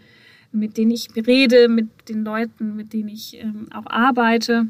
mit 0.52 0.78
denen 0.78 0.92
ich 0.92 1.10
rede, 1.16 1.68
mit 1.68 2.10
den 2.10 2.24
Leuten, 2.24 2.76
mit 2.76 2.94
denen 2.94 3.10
ich 3.10 3.38
ähm, 3.38 3.68
auch 3.74 3.86
arbeite, 3.86 4.68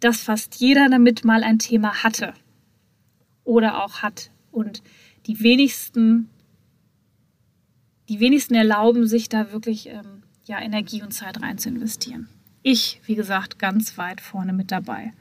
dass 0.00 0.22
fast 0.22 0.56
jeder 0.56 0.88
damit 0.88 1.24
mal 1.24 1.42
ein 1.42 1.58
Thema 1.58 2.02
hatte 2.02 2.34
oder 3.44 3.82
auch 3.82 4.02
hat. 4.02 4.30
Und 4.52 4.82
die 5.26 5.40
wenigsten 5.40 6.28
die 8.08 8.20
wenigsten 8.20 8.54
erlauben 8.54 9.06
sich 9.06 9.28
da 9.28 9.52
wirklich 9.52 9.88
ähm, 9.88 10.22
ja, 10.46 10.60
Energie 10.60 11.02
und 11.02 11.12
Zeit 11.12 11.42
rein 11.42 11.58
zu 11.58 11.68
investieren. 11.68 12.28
Ich, 12.62 13.00
wie 13.04 13.14
gesagt, 13.14 13.58
ganz 13.58 13.96
weit 13.98 14.20
vorne 14.20 14.52
mit 14.52 14.72
dabei. 14.72 15.12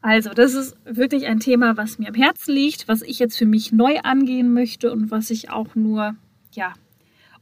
Also, 0.00 0.30
das 0.30 0.54
ist 0.54 0.76
wirklich 0.84 1.26
ein 1.26 1.40
Thema, 1.40 1.76
was 1.76 1.98
mir 1.98 2.08
am 2.08 2.14
Herzen 2.14 2.54
liegt, 2.54 2.86
was 2.88 3.02
ich 3.02 3.18
jetzt 3.18 3.36
für 3.36 3.46
mich 3.46 3.72
neu 3.72 3.98
angehen 3.98 4.52
möchte 4.52 4.92
und 4.92 5.10
was 5.10 5.30
ich 5.30 5.50
auch 5.50 5.74
nur, 5.74 6.14
ja, 6.52 6.74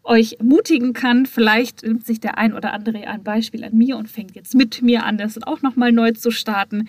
euch 0.07 0.37
ermutigen 0.39 0.93
kann. 0.93 1.27
Vielleicht 1.27 1.83
nimmt 1.83 2.07
sich 2.07 2.21
der 2.21 2.39
ein 2.39 2.55
oder 2.55 2.73
andere 2.73 3.07
ein 3.07 3.23
Beispiel 3.23 3.65
an 3.65 3.77
mir 3.77 3.97
und 3.97 4.09
fängt 4.09 4.35
jetzt 4.35 4.55
mit 4.55 4.81
mir 4.81 5.05
an, 5.05 5.19
das 5.19 5.43
auch 5.43 5.63
nochmal 5.63 5.93
neu 5.93 6.13
zu 6.13 6.31
starten. 6.31 6.89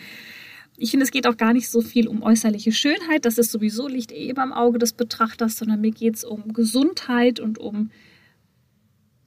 Ich 0.80 0.92
finde, 0.92 1.06
es 1.06 1.12
geht 1.12 1.26
auch 1.26 1.38
gar 1.38 1.54
nicht 1.54 1.70
so 1.70 1.82
viel 1.82 2.08
um 2.08 2.22
äußerliche 2.22 2.72
Schönheit. 2.72 3.26
Das 3.26 3.40
ist 3.40 3.52
sowieso 3.52 3.88
liegt 3.88 4.12
eh 4.12 4.32
beim 4.34 4.54
Auge 4.54 4.78
des 4.78 4.94
Betrachters, 4.94 5.58
sondern 5.58 5.82
mir 5.82 5.92
geht 5.92 6.16
es 6.16 6.24
um 6.24 6.54
Gesundheit 6.54 7.40
und 7.40 7.58
um 7.58 7.90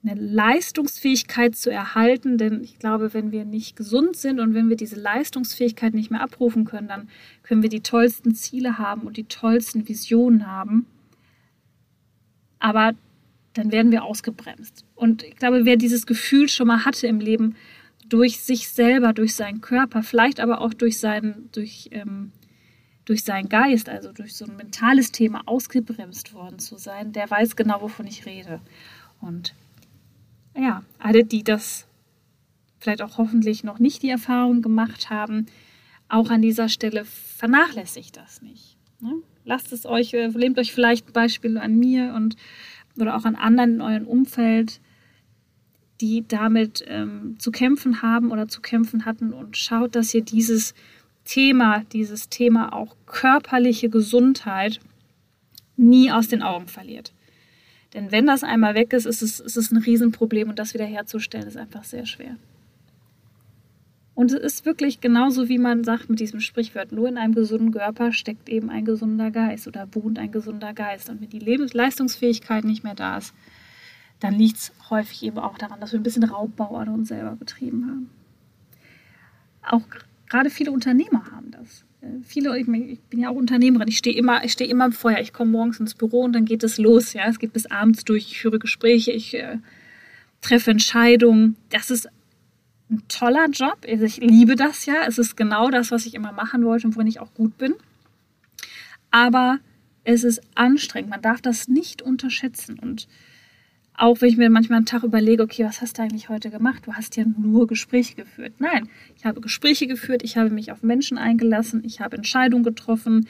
eine 0.02 0.14
Leistungsfähigkeit 0.14 1.56
zu 1.56 1.70
erhalten. 1.70 2.38
Denn 2.38 2.62
ich 2.62 2.78
glaube, 2.78 3.12
wenn 3.14 3.32
wir 3.32 3.44
nicht 3.44 3.74
gesund 3.74 4.16
sind 4.16 4.38
und 4.38 4.54
wenn 4.54 4.68
wir 4.68 4.76
diese 4.76 4.98
Leistungsfähigkeit 4.98 5.92
nicht 5.92 6.12
mehr 6.12 6.22
abrufen 6.22 6.64
können, 6.64 6.86
dann 6.86 7.08
können 7.42 7.62
wir 7.62 7.68
die 7.68 7.82
tollsten 7.82 8.34
Ziele 8.36 8.78
haben 8.78 9.02
und 9.02 9.16
die 9.16 9.24
tollsten 9.24 9.88
Visionen 9.88 10.46
haben. 10.46 10.86
Aber 12.60 12.92
dann 13.54 13.72
werden 13.72 13.90
wir 13.90 14.04
ausgebremst. 14.04 14.84
Und 14.94 15.24
ich 15.24 15.34
glaube, 15.34 15.64
wer 15.64 15.76
dieses 15.76 16.06
Gefühl 16.06 16.48
schon 16.48 16.68
mal 16.68 16.84
hatte 16.84 17.08
im 17.08 17.18
Leben, 17.18 17.56
durch 18.10 18.40
sich 18.40 18.68
selber, 18.68 19.12
durch 19.12 19.34
seinen 19.34 19.60
Körper, 19.60 20.02
vielleicht 20.02 20.40
aber 20.40 20.60
auch 20.60 20.74
durch 20.74 20.98
seinen, 20.98 21.48
durch, 21.52 21.88
ähm, 21.92 22.32
durch 23.04 23.24
seinen 23.24 23.48
Geist, 23.48 23.88
also 23.88 24.12
durch 24.12 24.34
so 24.34 24.44
ein 24.44 24.56
mentales 24.56 25.12
Thema 25.12 25.42
ausgebremst 25.46 26.34
worden 26.34 26.58
zu 26.58 26.76
sein, 26.76 27.12
der 27.12 27.30
weiß 27.30 27.56
genau, 27.56 27.80
wovon 27.80 28.06
ich 28.06 28.26
rede. 28.26 28.60
Und 29.20 29.54
ja, 30.54 30.82
alle, 30.98 31.24
die 31.24 31.42
das 31.42 31.86
vielleicht 32.78 33.02
auch 33.02 33.18
hoffentlich 33.18 33.64
noch 33.64 33.78
nicht 33.78 34.02
die 34.02 34.10
Erfahrung 34.10 34.62
gemacht 34.62 35.10
haben, 35.10 35.46
auch 36.08 36.30
an 36.30 36.42
dieser 36.42 36.68
Stelle 36.68 37.04
vernachlässigt 37.04 38.16
das 38.16 38.42
nicht. 38.42 38.76
Ne? 39.00 39.14
Lasst 39.44 39.72
es 39.72 39.86
euch, 39.86 40.12
äh, 40.12 40.28
nehmt 40.28 40.58
euch 40.58 40.72
vielleicht 40.72 41.08
ein 41.08 41.12
Beispiel 41.12 41.56
an 41.58 41.76
mir 41.76 42.14
und 42.14 42.36
oder 42.98 43.16
auch 43.16 43.24
an 43.24 43.36
anderen 43.36 43.74
in 43.74 43.80
eurem 43.80 44.06
Umfeld 44.06 44.80
die 46.00 46.24
damit 46.26 46.84
ähm, 46.88 47.36
zu 47.38 47.50
kämpfen 47.50 48.02
haben 48.02 48.30
oder 48.30 48.48
zu 48.48 48.60
kämpfen 48.60 49.04
hatten 49.04 49.32
und 49.32 49.56
schaut, 49.56 49.94
dass 49.94 50.14
ihr 50.14 50.22
dieses 50.22 50.74
Thema, 51.24 51.84
dieses 51.92 52.28
Thema 52.28 52.72
auch 52.72 52.96
körperliche 53.06 53.88
Gesundheit 53.88 54.80
nie 55.76 56.10
aus 56.10 56.28
den 56.28 56.42
Augen 56.42 56.68
verliert. 56.68 57.12
Denn 57.94 58.12
wenn 58.12 58.26
das 58.26 58.44
einmal 58.44 58.74
weg 58.74 58.92
ist, 58.92 59.06
ist 59.06 59.22
es, 59.22 59.40
ist 59.40 59.56
es 59.56 59.70
ein 59.70 59.78
Riesenproblem 59.78 60.48
und 60.48 60.58
das 60.58 60.74
wiederherzustellen 60.74 61.46
ist 61.46 61.56
einfach 61.56 61.84
sehr 61.84 62.06
schwer. 62.06 62.36
Und 64.14 64.32
es 64.32 64.38
ist 64.40 64.66
wirklich 64.66 65.00
genauso, 65.00 65.48
wie 65.48 65.58
man 65.58 65.82
sagt 65.82 66.10
mit 66.10 66.20
diesem 66.20 66.40
Sprichwort, 66.40 66.92
nur 66.92 67.08
in 67.08 67.16
einem 67.16 67.34
gesunden 67.34 67.72
Körper 67.72 68.12
steckt 68.12 68.48
eben 68.48 68.68
ein 68.68 68.84
gesunder 68.84 69.30
Geist 69.30 69.66
oder 69.66 69.88
wohnt 69.92 70.18
ein 70.18 70.30
gesunder 70.30 70.74
Geist. 70.74 71.08
Und 71.08 71.20
wenn 71.20 71.30
die 71.30 71.38
Lebensleistungsfähigkeit 71.38 72.64
nicht 72.64 72.84
mehr 72.84 72.94
da 72.94 73.16
ist, 73.16 73.32
dann 74.20 74.35
liegt 74.35 74.59
es 74.59 74.72
häufig 74.90 75.22
eben 75.22 75.38
auch 75.38 75.59
daran, 75.59 75.80
dass 75.80 75.92
wir 75.92 75.98
ein 75.98 76.02
bisschen 76.04 76.24
Raubbau 76.24 76.76
an 76.76 76.88
uns 76.88 77.09
selber 77.09 77.37
betrieben 77.37 77.87
haben. 77.87 78.11
Auch 79.62 79.83
gerade 80.28 80.50
viele 80.50 80.70
Unternehmer 80.70 81.30
haben 81.33 81.50
das. 81.50 81.85
Äh, 82.02 82.22
viele, 82.22 82.59
ich 82.59 82.66
bin 82.66 83.20
ja 83.20 83.30
auch 83.30 83.35
Unternehmerin, 83.35 83.88
ich 83.88 83.98
stehe 83.98 84.16
immer, 84.16 84.44
ich 84.44 84.61
immer 84.61 84.87
im 84.87 84.92
Feuer. 84.92 85.18
Ich 85.18 85.33
komme 85.33 85.50
morgens 85.50 85.80
ins 85.80 85.94
Büro 85.94 86.22
und 86.22 86.33
dann 86.35 86.44
geht 86.44 86.62
es 86.62 86.78
los. 86.78 87.12
Ja, 87.12 87.28
es 87.28 87.38
geht 87.38 87.52
bis 87.52 87.66
abends 87.66 88.04
durch. 88.04 88.30
Ich 88.30 88.40
führe 88.40 88.59
Gespräche, 88.59 89.12
ich 89.12 89.35
äh, 89.35 89.59
treffe 90.40 90.70
Entscheidungen. 90.70 91.56
Das 91.70 91.90
ist 91.90 92.09
ein 92.90 93.02
toller 93.09 93.48
Job. 93.48 93.78
Also 93.88 94.04
ich 94.04 94.18
liebe 94.18 94.56
das 94.56 94.87
ja. 94.87 95.06
Es 95.06 95.18
ist 95.18 95.37
genau 95.37 95.70
das, 95.70 95.90
was 95.90 96.06
ich 96.06 96.14
immer 96.14 96.33
machen 96.33 96.64
wollte 96.64 96.87
und 96.87 96.96
worin 96.96 97.06
ich 97.06 97.20
auch 97.20 97.33
gut 97.35 97.56
bin. 97.56 97.74
Aber 99.11 99.59
es 100.04 100.24
ist 100.24 100.40
anstrengend. 100.54 101.11
Man 101.11 101.22
darf 101.22 101.40
das 101.40 101.68
nicht 101.68 102.02
unterschätzen. 102.02 102.78
Und 102.78 103.09
auch 104.00 104.22
wenn 104.22 104.30
ich 104.30 104.38
mir 104.38 104.48
manchmal 104.48 104.78
einen 104.78 104.86
Tag 104.86 105.02
überlege, 105.02 105.42
okay, 105.42 105.62
was 105.62 105.82
hast 105.82 105.98
du 105.98 106.02
eigentlich 106.02 106.30
heute 106.30 106.48
gemacht? 106.48 106.86
Du 106.86 106.94
hast 106.94 107.16
ja 107.16 107.24
nur 107.38 107.66
Gespräche 107.66 108.14
geführt. 108.14 108.54
Nein, 108.58 108.88
ich 109.14 109.26
habe 109.26 109.42
Gespräche 109.42 109.86
geführt, 109.86 110.22
ich 110.22 110.38
habe 110.38 110.48
mich 110.48 110.72
auf 110.72 110.82
Menschen 110.82 111.18
eingelassen, 111.18 111.82
ich 111.84 112.00
habe 112.00 112.16
Entscheidungen 112.16 112.64
getroffen, 112.64 113.28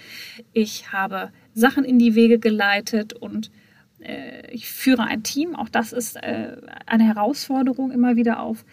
ich 0.53 0.93
habe 0.93 1.33
Sachen 1.55 1.85
in 1.85 1.99
die 1.99 2.15
Wege 2.15 2.39
geleitet 2.39 3.15
und 3.15 3.51
äh, 3.99 4.49
ich 4.53 4.69
führe 4.69 5.03
ein 5.03 5.25
Team. 5.25 5.57
Auch 5.57 5.69
das 5.69 5.93
ist 5.93 6.15
äh, 6.15 6.57
eine 6.87 7.05
Herausforderung 7.05 7.91
immer 7.91 8.15
wieder 8.15 8.41
auf 8.41 8.65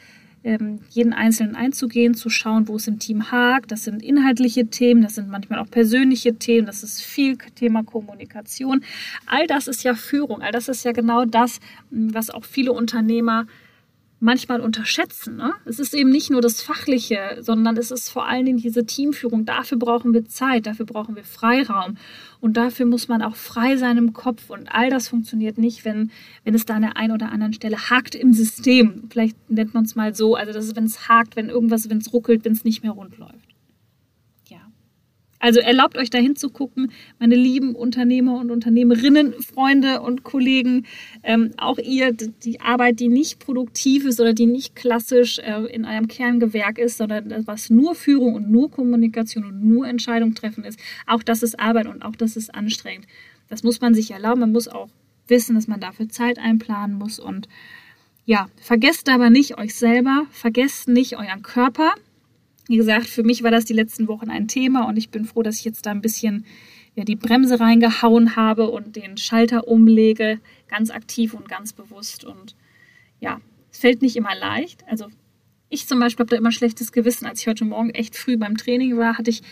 jeden 0.90 1.14
Einzelnen 1.14 1.56
einzugehen, 1.56 2.14
zu 2.14 2.30
schauen, 2.30 2.68
wo 2.68 2.76
es 2.76 2.88
im 2.88 3.00
Team 3.00 3.32
hakt. 3.32 3.72
Das 3.72 3.84
sind 3.84 4.02
inhaltliche 4.02 4.68
Themen, 4.68 5.02
das 5.02 5.16
sind 5.16 5.30
manchmal 5.30 5.60
auch 5.60 5.70
persönliche 5.70 6.36
Themen, 6.36 6.66
das 6.68 6.84
ist 6.84 7.02
viel 7.02 7.38
Thema 7.56 7.84
Kommunikation. 7.84 8.84
All 9.26 9.48
das 9.48 9.68
ist 9.68 9.84
ja 9.84 9.94
Führung, 9.94 10.42
all 10.42 10.52
das 10.52 10.70
ist 10.70 10.86
ja 10.86 10.92
genau 10.92 11.26
das, 11.26 11.60
was 11.90 12.30
auch 12.30 12.46
viele 12.46 12.72
Unternehmer 12.72 13.46
manchmal 14.20 14.62
unterschätzen. 14.62 15.36
Ne? 15.36 15.54
Es 15.66 15.80
ist 15.80 15.94
eben 15.94 16.10
nicht 16.10 16.32
nur 16.32 16.42
das 16.42 16.62
Fachliche, 16.62 17.38
sondern 17.40 17.78
es 17.78 17.92
ist 17.92 18.10
vor 18.10 18.28
allen 18.28 18.46
Dingen 18.46 18.58
diese 18.58 18.86
Teamführung. 18.86 19.46
Dafür 19.46 19.78
brauchen 19.78 20.14
wir 20.14 20.26
Zeit, 20.26 20.66
dafür 20.66 20.86
brauchen 20.86 21.16
wir 21.16 21.24
Freiraum 21.24 21.98
und 22.40 22.58
dafür 22.58 22.86
muss 22.86 23.08
man 23.08 23.22
auch 23.22 23.36
frei 23.36 23.78
sein 23.78 23.98
im 23.98 24.14
Kopf. 24.14 24.50
Und 24.50 24.70
all 24.74 24.90
das 24.90 25.08
funktioniert 25.08 25.58
nicht, 25.58 25.86
wenn, 25.86 26.12
wenn 26.44 26.56
es 26.56 26.66
da 26.66 26.76
an 26.76 26.82
der 26.82 26.98
einen 26.98 27.14
oder 27.14 27.32
anderen 27.32 27.54
Stelle 27.54 27.90
hakt 27.90 28.16
im 28.16 28.34
System. 28.34 29.04
Vielleicht 29.10 29.38
nennt 29.50 29.74
man 29.74 29.86
es 29.86 29.96
mal 29.96 30.16
so, 30.16 30.36
also 30.36 30.52
das 30.52 30.66
ist, 30.66 30.76
wenn 30.76 30.86
es 30.86 31.08
hakt, 31.08 31.36
wenn 31.36 31.50
irgendwas, 31.50 31.90
wenn 31.90 32.00
es 32.00 32.12
ruckelt, 32.12 32.44
wenn 32.44 32.54
es 32.54 32.64
nicht 32.64 32.82
mehr 32.82 32.92
rund 32.92 33.18
läuft. 33.18 33.47
Also 35.40 35.60
erlaubt 35.60 35.98
euch 35.98 36.10
dahin 36.10 36.36
zu 36.36 36.50
gucken, 36.50 36.92
meine 37.20 37.36
lieben 37.36 37.76
Unternehmer 37.76 38.40
und 38.40 38.50
Unternehmerinnen, 38.50 39.34
Freunde 39.42 40.02
und 40.02 40.24
Kollegen, 40.24 40.86
ähm, 41.24 41.52
auch 41.58 41.78
ihr, 41.78 42.12
die 42.12 42.60
Arbeit, 42.60 43.00
die 43.00 43.08
nicht 43.08 43.40
produktiv 43.40 44.06
ist 44.06 44.20
oder 44.20 44.34
die 44.34 44.48
nicht 44.48 44.76
klassisch 44.76 45.40
äh, 45.40 45.66
in 45.66 45.86
eurem 45.86 46.08
Kerngewerk 46.08 46.80
ist, 46.80 46.98
sondern 46.98 47.46
was 47.46 47.70
nur 47.70 47.94
Führung 47.94 48.34
und 48.34 48.50
nur 48.50 48.72
Kommunikation 48.72 49.46
und 49.46 49.64
nur 49.64 49.88
Entscheidung 49.88 50.34
treffen 50.34 50.64
ist, 50.64 50.80
auch 51.06 51.22
das 51.22 51.44
ist 51.44 51.60
Arbeit 51.60 51.88
und 51.88 52.04
auch 52.04 52.16
das 52.16 52.36
ist 52.36 52.54
anstrengend. 52.56 53.06
Das 53.48 53.64
muss 53.64 53.80
man 53.80 53.94
sich 53.94 54.12
erlauben. 54.12 54.42
Man 54.42 54.52
muss 54.52 54.68
auch 54.68 54.90
wissen, 55.28 55.56
dass 55.56 55.68
man 55.68 55.80
dafür 55.80 56.10
Zeit 56.10 56.40
einplanen 56.40 56.98
muss 56.98 57.20
und 57.20 57.48
ja, 58.26 58.48
vergesst 58.62 59.08
aber 59.08 59.30
nicht 59.30 59.58
euch 59.58 59.76
selber, 59.76 60.26
vergesst 60.32 60.90
nicht 60.90 61.18
euren 61.18 61.44
Körper, 61.44 61.94
wie 62.68 62.78
gesagt, 62.78 63.08
für 63.08 63.24
mich 63.24 63.44
war 63.44 63.52
das 63.52 63.66
die 63.66 63.74
letzten 63.74 64.08
Wochen 64.08 64.30
ein 64.30 64.48
Thema 64.48 64.88
und 64.88 64.98
ich 64.98 65.10
bin 65.10 65.26
froh, 65.26 65.44
dass 65.44 65.60
ich 65.60 65.66
jetzt 65.66 65.86
da 65.86 65.92
ein 65.92 66.02
bisschen 66.02 66.46
ja, 66.96 67.04
die 67.04 67.16
Bremse 67.16 67.60
reingehauen 67.60 68.36
habe 68.36 68.70
und 68.70 68.96
den 68.96 69.18
Schalter 69.18 69.68
umlege, 69.68 70.40
ganz 70.68 70.90
aktiv 70.90 71.34
und 71.34 71.48
ganz 71.48 71.72
bewusst. 71.72 72.26
Und 72.26 72.56
ja, 73.20 73.40
es 73.72 73.80
fällt 73.80 74.02
nicht 74.02 74.16
immer 74.16 74.36
leicht. 74.36 74.84
Also 74.88 75.08
ich 75.70 75.88
zum 75.88 76.00
Beispiel 76.00 76.24
habe 76.24 76.32
da 76.32 76.38
immer 76.38 76.52
schlechtes 76.52 76.92
Gewissen. 76.92 77.26
Als 77.26 77.42
ich 77.42 77.48
heute 77.48 77.66
Morgen 77.66 77.92
echt 77.92 78.16
früh 78.16 78.36
beim 78.36 78.58
Training 78.58 78.98
war, 78.98 79.18
hatte 79.18 79.30
ich 79.30 79.44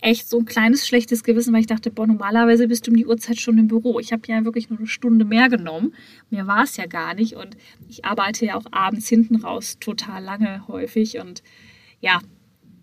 echt 0.00 0.28
so 0.28 0.38
ein 0.38 0.44
kleines 0.44 0.86
schlechtes 0.86 1.24
Gewissen, 1.24 1.52
weil 1.52 1.60
ich 1.60 1.66
dachte, 1.66 1.90
boah, 1.90 2.06
normalerweise 2.06 2.68
bist 2.68 2.86
du 2.86 2.90
um 2.90 2.96
die 2.96 3.06
Uhrzeit 3.06 3.38
schon 3.38 3.58
im 3.58 3.68
Büro. 3.68 3.98
Ich 4.00 4.12
habe 4.12 4.22
ja 4.26 4.44
wirklich 4.44 4.70
nur 4.70 4.78
eine 4.78 4.88
Stunde 4.88 5.24
mehr 5.24 5.48
genommen. 5.48 5.94
Mir 6.30 6.46
war 6.46 6.64
es 6.64 6.76
ja 6.76 6.86
gar 6.86 7.14
nicht 7.14 7.34
und 7.34 7.56
ich 7.88 8.04
arbeite 8.04 8.46
ja 8.46 8.56
auch 8.56 8.66
abends 8.70 9.08
hinten 9.08 9.36
raus 9.36 9.78
total 9.78 10.22
lange 10.22 10.66
häufig 10.68 11.18
und 11.18 11.42
ja, 12.00 12.20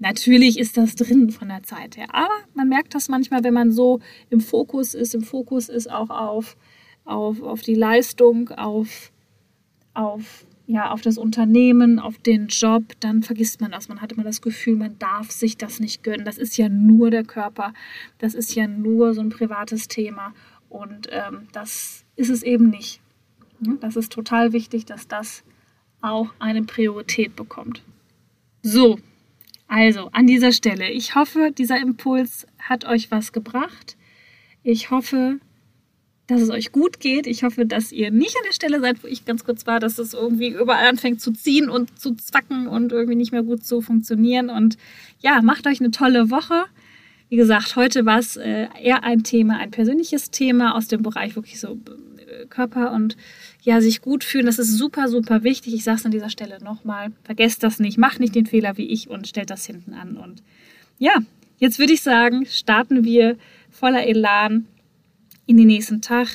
Natürlich 0.02 0.58
ist 0.58 0.78
das 0.78 0.96
drin 0.96 1.30
von 1.30 1.50
der 1.50 1.62
Zeit 1.62 1.96
her, 1.96 2.08
aber 2.12 2.34
man 2.56 2.68
merkt 2.68 2.96
das 2.96 3.08
manchmal, 3.08 3.44
wenn 3.44 3.54
man 3.54 3.72
so 3.72 4.00
im 4.32 4.42
Fokus 4.42 4.96
ist. 4.96 5.14
Im 5.14 5.22
Fokus 5.22 5.70
ist 5.70 5.92
auch 5.92 6.10
auf, 6.10 6.58
auf, 7.06 7.44
auf 7.44 7.62
die 7.62 7.76
Leistung, 7.76 8.50
auf, 8.50 9.12
auf, 9.94 10.48
ja, 10.66 10.90
auf 10.90 11.02
das 11.02 11.20
Unternehmen, 11.20 12.00
auf 12.00 12.18
den 12.18 12.48
Job, 12.48 12.84
dann 13.00 13.22
vergisst 13.22 13.62
man 13.62 13.70
das. 13.70 13.90
Man 13.90 14.02
hat 14.02 14.12
immer 14.12 14.24
das 14.24 14.42
Gefühl, 14.42 14.76
man 14.76 14.98
darf 14.98 15.30
sich 15.30 15.56
das 15.56 15.80
nicht 15.80 16.02
gönnen. 16.02 16.26
Das 16.26 16.40
ist 16.40 16.58
ja 16.58 16.68
nur 16.68 17.12
der 17.12 17.24
Körper, 17.24 17.72
das 18.18 18.34
ist 18.34 18.56
ja 18.56 18.66
nur 18.66 19.14
so 19.14 19.22
ein 19.22 19.30
privates 19.30 19.88
Thema 19.88 20.34
und 20.68 21.10
ähm, 21.12 21.48
das 21.52 22.06
ist 22.16 22.32
es 22.32 22.42
eben 22.42 22.72
nicht. 22.72 23.02
Das 23.80 23.96
ist 23.96 24.12
total 24.12 24.52
wichtig, 24.52 24.86
dass 24.86 25.08
das 25.08 25.44
auch 26.02 26.34
eine 26.40 26.64
Priorität 26.64 27.36
bekommt. 27.36 27.84
So, 28.64 28.98
also 29.72 30.10
an 30.12 30.28
dieser 30.28 30.52
Stelle, 30.52 30.92
ich 30.92 31.16
hoffe, 31.16 31.54
dieser 31.58 31.80
Impuls 31.80 32.46
hat 32.60 32.84
euch 32.84 33.10
was 33.10 33.32
gebracht. 33.32 33.96
Ich 34.64 34.92
hoffe, 34.92 35.40
dass 36.28 36.42
es 36.42 36.50
euch 36.50 36.74
gut 36.74 37.00
geht. 37.00 37.26
Ich 37.26 37.46
hoffe, 37.46 37.66
dass 37.66 37.94
ihr 37.94 38.12
nicht 38.12 38.36
an 38.36 38.44
der 38.46 38.52
Stelle 38.52 38.82
seid, 38.82 39.02
wo 39.02 39.08
ich 39.08 39.24
ganz 39.24 39.46
kurz 39.46 39.66
war, 39.66 39.80
dass 39.80 39.98
es 39.98 40.14
irgendwie 40.14 40.50
überall 40.50 40.90
anfängt 40.90 41.22
zu 41.22 41.32
ziehen 41.32 41.70
und 41.70 41.98
zu 41.98 42.16
zwacken 42.16 42.68
und 42.68 42.92
irgendwie 42.92 43.16
nicht 43.16 43.32
mehr 43.32 43.44
gut 43.44 43.66
zu 43.66 43.80
funktionieren. 43.80 44.50
Und 44.50 44.78
ja, 45.22 45.42
macht 45.42 45.66
euch 45.66 45.80
eine 45.80 45.92
tolle 45.92 46.30
Woche. 46.30 46.66
Wie 47.30 47.38
gesagt, 47.38 47.78
heute 47.78 48.06
war 48.06 48.20
es 48.20 48.36
äh, 48.36 48.68
eher 48.78 49.06
ein 49.06 49.24
Thema, 49.24 49.58
ein 49.60 49.72
persönliches 49.72 50.32
Thema 50.32 50.76
aus 50.76 50.90
dem 50.90 51.02
Bereich 51.02 51.38
wirklich 51.38 51.62
so 51.62 51.80
äh, 52.18 52.46
Körper 52.48 52.92
und 52.92 53.16
ja, 53.62 53.80
sich 53.80 54.02
gut 54.02 54.24
fühlen. 54.24 54.48
Das 54.48 54.60
ist 54.60 54.78
super, 54.78 55.08
super 55.08 55.44
wichtig. 55.44 55.74
Ich 55.74 55.84
sage 55.84 55.98
es 56.00 56.06
an 56.06 56.12
dieser 56.12 56.30
Stelle 56.30 56.58
nochmal. 56.64 57.12
Vergesst 57.24 57.64
das 57.64 57.80
nicht. 57.80 57.98
Macht 57.98 58.20
nicht 58.20 58.36
den 58.36 58.48
Fehler 58.48 58.78
wie 58.78 58.88
ich 58.88 59.10
und 59.10 59.28
stellt 59.28 59.52
das 59.52 59.66
hinten 59.66 59.94
an. 59.94 60.18
Und 60.18 60.42
ja, 60.98 61.14
jetzt 61.58 61.78
würde 61.78 61.94
ich 61.94 62.02
sagen, 62.02 62.46
starten 62.48 63.04
wir 63.04 63.38
voller 63.70 64.06
Elan 64.06 64.66
in 65.46 65.58
den 65.58 65.68
nächsten 65.68 66.02
Tag, 66.02 66.28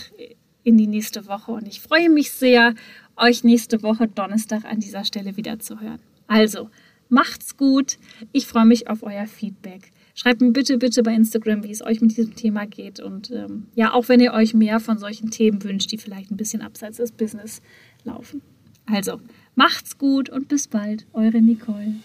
in 0.63 0.79
die 0.79 0.87
nächste 0.87 1.27
Woche. 1.27 1.53
Und 1.53 1.67
ich 1.67 1.81
freue 1.81 2.09
mich 2.09 2.31
sehr, 2.31 2.75
euch 3.17 3.45
nächste 3.45 3.83
Woche 3.83 4.09
Donnerstag 4.09 4.65
an 4.65 4.79
dieser 4.79 5.05
Stelle 5.05 5.37
wieder 5.37 5.59
zu 5.59 5.81
hören. 5.81 6.01
Also, 6.29 6.71
macht's 7.09 7.57
gut. 7.57 7.99
Ich 8.33 8.47
freue 8.47 8.67
mich 8.67 8.89
auf 8.89 9.03
euer 9.03 9.27
Feedback. 9.27 9.91
Schreibt 10.19 10.41
mir 10.41 10.51
bitte, 10.51 10.79
bitte 10.79 11.03
bei 11.03 11.13
Instagram, 11.13 11.63
wie 11.63 11.71
es 11.71 11.85
euch 11.85 12.01
mit 12.01 12.17
diesem 12.17 12.35
Thema 12.35 12.65
geht. 12.67 13.01
Und 13.01 13.31
ähm, 13.31 13.67
ja, 13.75 13.93
auch 13.93 14.09
wenn 14.09 14.19
ihr 14.19 14.33
euch 14.33 14.55
mehr 14.55 14.81
von 14.81 14.97
solchen 14.97 15.31
Themen 15.31 15.63
wünscht, 15.63 15.93
die 15.93 15.99
vielleicht 15.99 16.31
ein 16.31 16.39
bisschen 16.39 16.63
abseits 16.63 16.97
des 16.97 17.13
Business 17.13 17.61
laufen. 18.03 18.41
Also, 18.87 19.21
macht's 19.57 19.99
gut 19.99 20.31
und 20.31 20.49
bis 20.49 20.69
bald, 20.69 21.07
eure 21.13 21.43
Nicole. 21.43 21.97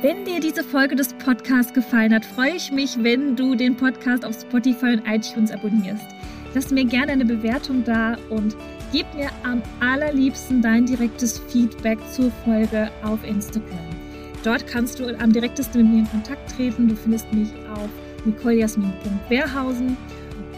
Wenn 0.00 0.24
dir 0.24 0.40
diese 0.40 0.64
Folge 0.64 0.96
des 0.96 1.12
Podcasts 1.14 1.74
gefallen 1.74 2.14
hat, 2.14 2.24
freue 2.24 2.56
ich 2.56 2.72
mich, 2.72 2.96
wenn 3.02 3.36
du 3.36 3.54
den 3.54 3.76
Podcast 3.76 4.24
auf 4.24 4.40
Spotify 4.40 4.94
und 4.94 5.02
iTunes 5.06 5.50
abonnierst. 5.50 6.06
Lass 6.54 6.70
mir 6.70 6.84
gerne 6.84 7.12
eine 7.12 7.24
Bewertung 7.24 7.84
da 7.84 8.16
und 8.30 8.56
Gib 8.94 9.12
mir 9.12 9.28
am 9.42 9.60
allerliebsten 9.80 10.62
dein 10.62 10.86
direktes 10.86 11.40
Feedback 11.48 11.98
zur 12.12 12.30
Folge 12.44 12.88
auf 13.02 13.24
Instagram. 13.24 13.88
Dort 14.44 14.68
kannst 14.68 15.00
du 15.00 15.18
am 15.18 15.32
direktesten 15.32 15.82
mit 15.82 15.90
mir 15.90 15.98
in 15.98 16.08
Kontakt 16.08 16.54
treten. 16.54 16.86
Du 16.86 16.94
findest 16.94 17.32
mich 17.32 17.48
auf 17.74 17.88
nicolejasmin.wehrhausen. 18.24 19.96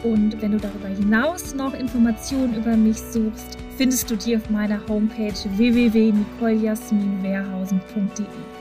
Und 0.03 0.43
wenn 0.43 0.53
du 0.53 0.59
darüber 0.59 0.89
hinaus 0.89 1.55
noch 1.55 1.73
Informationen 1.73 2.57
über 2.57 2.77
mich 2.77 2.99
suchst, 2.99 3.57
findest 3.79 4.11
du 4.11 4.17
die 4.17 4.37
auf 4.37 4.51
meiner 4.51 4.87
Homepage 4.87 5.33
www.nicolejasminwehrhausen.de. 5.57 8.56